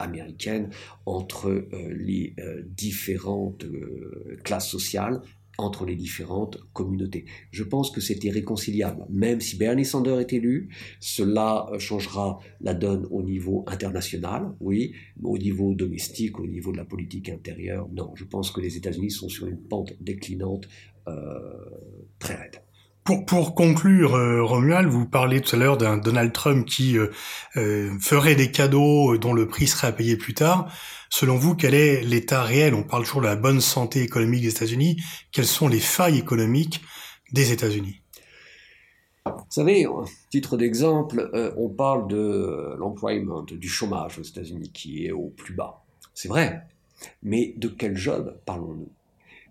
américaine 0.00 0.70
entre 1.06 1.43
euh, 1.48 1.94
les 1.96 2.34
euh, 2.38 2.62
différentes 2.66 3.64
euh, 3.64 4.38
classes 4.44 4.68
sociales, 4.68 5.20
entre 5.56 5.86
les 5.86 5.94
différentes 5.94 6.58
communautés. 6.72 7.26
Je 7.52 7.62
pense 7.62 7.92
que 7.92 8.00
c'est 8.00 8.24
irréconciliable. 8.24 9.04
Même 9.08 9.40
si 9.40 9.56
Bernie 9.56 9.84
Sanders 9.84 10.18
est 10.18 10.32
élu, 10.32 10.68
cela 10.98 11.70
changera 11.78 12.40
la 12.60 12.74
donne 12.74 13.06
au 13.12 13.22
niveau 13.22 13.64
international, 13.68 14.52
oui, 14.58 14.94
mais 15.16 15.28
au 15.28 15.38
niveau 15.38 15.72
domestique, 15.72 16.40
au 16.40 16.48
niveau 16.48 16.72
de 16.72 16.78
la 16.78 16.84
politique 16.84 17.28
intérieure, 17.28 17.88
non. 17.92 18.16
Je 18.16 18.24
pense 18.24 18.50
que 18.50 18.60
les 18.60 18.76
États-Unis 18.76 19.12
sont 19.12 19.28
sur 19.28 19.46
une 19.46 19.60
pente 19.60 19.92
déclinante 20.00 20.66
très 22.18 22.34
raide. 22.34 22.63
Pour, 23.04 23.26
pour 23.26 23.54
conclure, 23.54 24.14
euh, 24.14 24.42
Romuald, 24.42 24.88
vous 24.88 25.04
parlez 25.04 25.42
tout 25.42 25.56
à 25.56 25.58
l'heure 25.58 25.76
d'un 25.76 25.98
Donald 25.98 26.32
Trump 26.32 26.66
qui 26.66 26.96
euh, 26.96 27.08
euh, 27.56 27.90
ferait 28.00 28.34
des 28.34 28.50
cadeaux 28.50 29.18
dont 29.18 29.34
le 29.34 29.46
prix 29.46 29.66
serait 29.66 29.88
à 29.88 29.92
payer 29.92 30.16
plus 30.16 30.32
tard. 30.32 30.72
Selon 31.10 31.36
vous, 31.36 31.54
quel 31.54 31.74
est 31.74 32.00
l'état 32.00 32.42
réel? 32.42 32.72
On 32.72 32.82
parle 32.82 33.04
toujours 33.04 33.20
de 33.20 33.26
la 33.26 33.36
bonne 33.36 33.60
santé 33.60 34.00
économique 34.00 34.40
des 34.40 34.48
États-Unis. 34.48 34.96
Quelles 35.32 35.44
sont 35.44 35.68
les 35.68 35.80
failles 35.80 36.16
économiques 36.16 36.80
des 37.30 37.52
États-Unis? 37.52 38.00
Vous 39.26 39.32
savez, 39.50 39.86
titre 40.30 40.56
d'exemple, 40.56 41.30
on 41.56 41.68
parle 41.68 42.08
de 42.08 42.74
l'employment, 42.78 43.42
du 43.42 43.68
chômage 43.68 44.18
aux 44.18 44.22
États-Unis 44.22 44.70
qui 44.72 45.06
est 45.06 45.12
au 45.12 45.28
plus 45.28 45.54
bas. 45.54 45.84
C'est 46.14 46.28
vrai, 46.28 46.66
mais 47.22 47.54
de 47.56 47.68
quel 47.68 47.96
job 47.96 48.38
parlons-nous? 48.44 48.90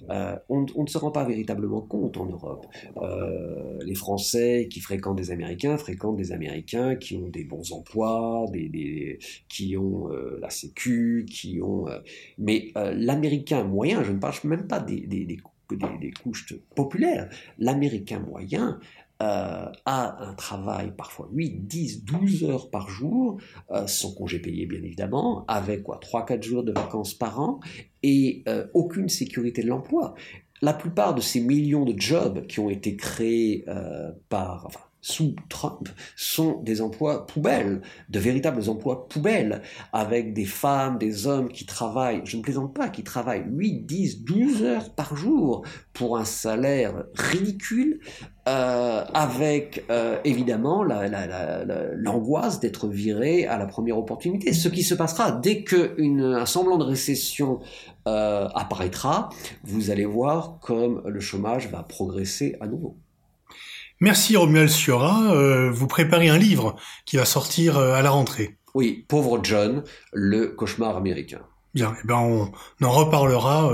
Euh, 0.10 0.36
on, 0.50 0.66
ne 0.84 0.88
se 0.88 0.98
rend 0.98 1.12
pas 1.12 1.24
véritablement 1.24 1.82
compte 1.82 2.18
en 2.18 2.26
Europe. 2.26 2.66
Euh, 2.98 3.80
les 3.86 3.96
Français 3.96 4.68
qui 4.70 4.80
fréquentent 4.80 5.18
des 5.18 5.32
Américains 5.32 5.78
fréquentent 5.78 6.18
des 6.18 6.32
Américains 6.32 6.96
qui 6.96 7.16
ont 7.16 7.30
des 7.30 7.44
bons 7.44 7.72
emplois, 7.72 8.46
des, 8.52 9.20
qui 9.50 9.78
ont 9.78 10.12
euh, 10.12 10.40
la 10.42 10.50
Sécu, 10.50 11.26
qui 11.30 11.62
ont. 11.62 11.86
mais 12.38 12.72
l'Américain 12.76 13.64
moyen, 13.64 14.04
je 14.04 14.12
ne 14.12 14.20
parle 14.20 14.34
même 14.44 14.68
pas 14.68 14.80
des, 14.80 15.38
couches 16.24 16.54
populaires. 16.76 17.30
L'Américain 17.58 18.20
moyen 18.20 18.80
a 19.20 20.18
un 20.20 20.34
travail 20.34 20.94
parfois 20.96 21.30
8, 21.32 21.68
10, 21.68 22.06
12 22.06 22.44
heures 22.44 22.70
par 22.70 22.90
jour, 22.90 23.38
euh, 23.72 23.88
sans 23.88 24.14
congé 24.14 24.40
payé 24.40 24.66
bien 24.66 24.82
évidemment, 24.84 25.46
avec 25.48 25.84
quoi 25.84 26.00
3-4 26.02 26.44
jours 26.44 26.64
de 26.64 26.72
vacances 26.72 27.14
par 27.14 27.40
an, 27.40 27.60
et 28.04 28.44
euh, 28.48 28.68
aucune 28.74 29.10
sécurité 29.10 29.64
de 29.64 29.68
l'emploi. 29.68 30.14
La 30.62 30.74
plupart 30.74 31.16
de 31.16 31.22
ces 31.22 31.42
millions 31.42 31.86
de 31.86 32.00
jobs 32.00 32.46
qui 32.48 32.60
ont 32.60 32.70
été 32.70 32.96
créés 32.96 33.66
par, 34.30 34.66
enfin, 34.66 34.80
sous 35.04 35.36
Trump 35.50 35.90
sont 36.16 36.62
des 36.64 36.82
emplois 36.82 37.28
poubelles, 37.28 37.82
de 38.10 38.20
véritables 38.20 38.70
emplois 38.70 39.08
poubelles, 39.10 39.62
avec 39.92 40.34
des 40.34 40.46
femmes, 40.46 40.98
des 40.98 41.28
hommes 41.28 41.50
qui 41.50 41.66
travaillent, 41.66 42.22
je 42.24 42.38
ne 42.38 42.42
plaisante 42.42 42.74
pas, 42.74 42.88
qui 42.88 43.04
travaillent 43.04 43.44
8, 43.48 43.86
10, 43.86 44.24
12 44.24 44.64
heures 44.64 44.90
par 44.96 45.16
jour 45.16 45.66
pour 45.92 46.18
un 46.18 46.24
salaire 46.24 47.04
ridicule, 47.16 48.00
euh, 48.48 49.04
avec 49.14 49.84
euh, 49.90 50.20
évidemment 50.24 50.84
l'angoisse 50.84 52.62
d'être 52.62 52.88
viré 52.88 53.46
à 53.46 53.58
la 53.58 53.66
première 53.66 53.98
opportunité. 53.98 54.54
Ce 54.54 54.70
qui 54.70 54.84
se 54.84 54.96
passera 54.96 55.34
dès 55.34 55.66
qu'un 55.66 56.46
semblant 56.46 56.78
de 56.78 56.86
récession 56.86 57.60
euh, 58.08 58.48
apparaîtra, 58.56 59.30
vous 59.64 59.92
allez 59.92 60.06
voir 60.06 60.60
comme 60.62 61.02
le 61.06 61.20
chômage 61.20 61.70
va 61.70 61.84
progresser 61.84 62.56
à 62.62 62.68
nouveau. 62.68 63.03
Merci 64.04 64.36
Romuald 64.36 64.68
Siora. 64.68 65.34
Euh, 65.34 65.72
vous 65.72 65.88
préparez 65.88 66.28
un 66.28 66.38
livre 66.38 66.76
qui 67.06 67.16
va 67.16 67.24
sortir 67.24 67.78
euh, 67.78 67.94
à 67.94 68.02
la 68.02 68.10
rentrée. 68.10 68.58
Oui, 68.74 69.06
Pauvre 69.08 69.40
John, 69.42 69.86
le 70.12 70.48
cauchemar 70.48 70.98
américain. 70.98 71.40
Bien, 71.74 71.96
eh 72.04 72.06
ben 72.06 72.18
on 72.18 72.52
en 72.86 72.92
reparlera 72.92 73.72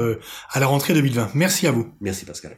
à 0.51 0.59
la 0.59 0.67
rentrée 0.67 0.93
2020. 0.93 1.31
Merci 1.33 1.65
à 1.65 1.71
vous. 1.71 1.91
Merci 1.99 2.25
Pascal. 2.25 2.57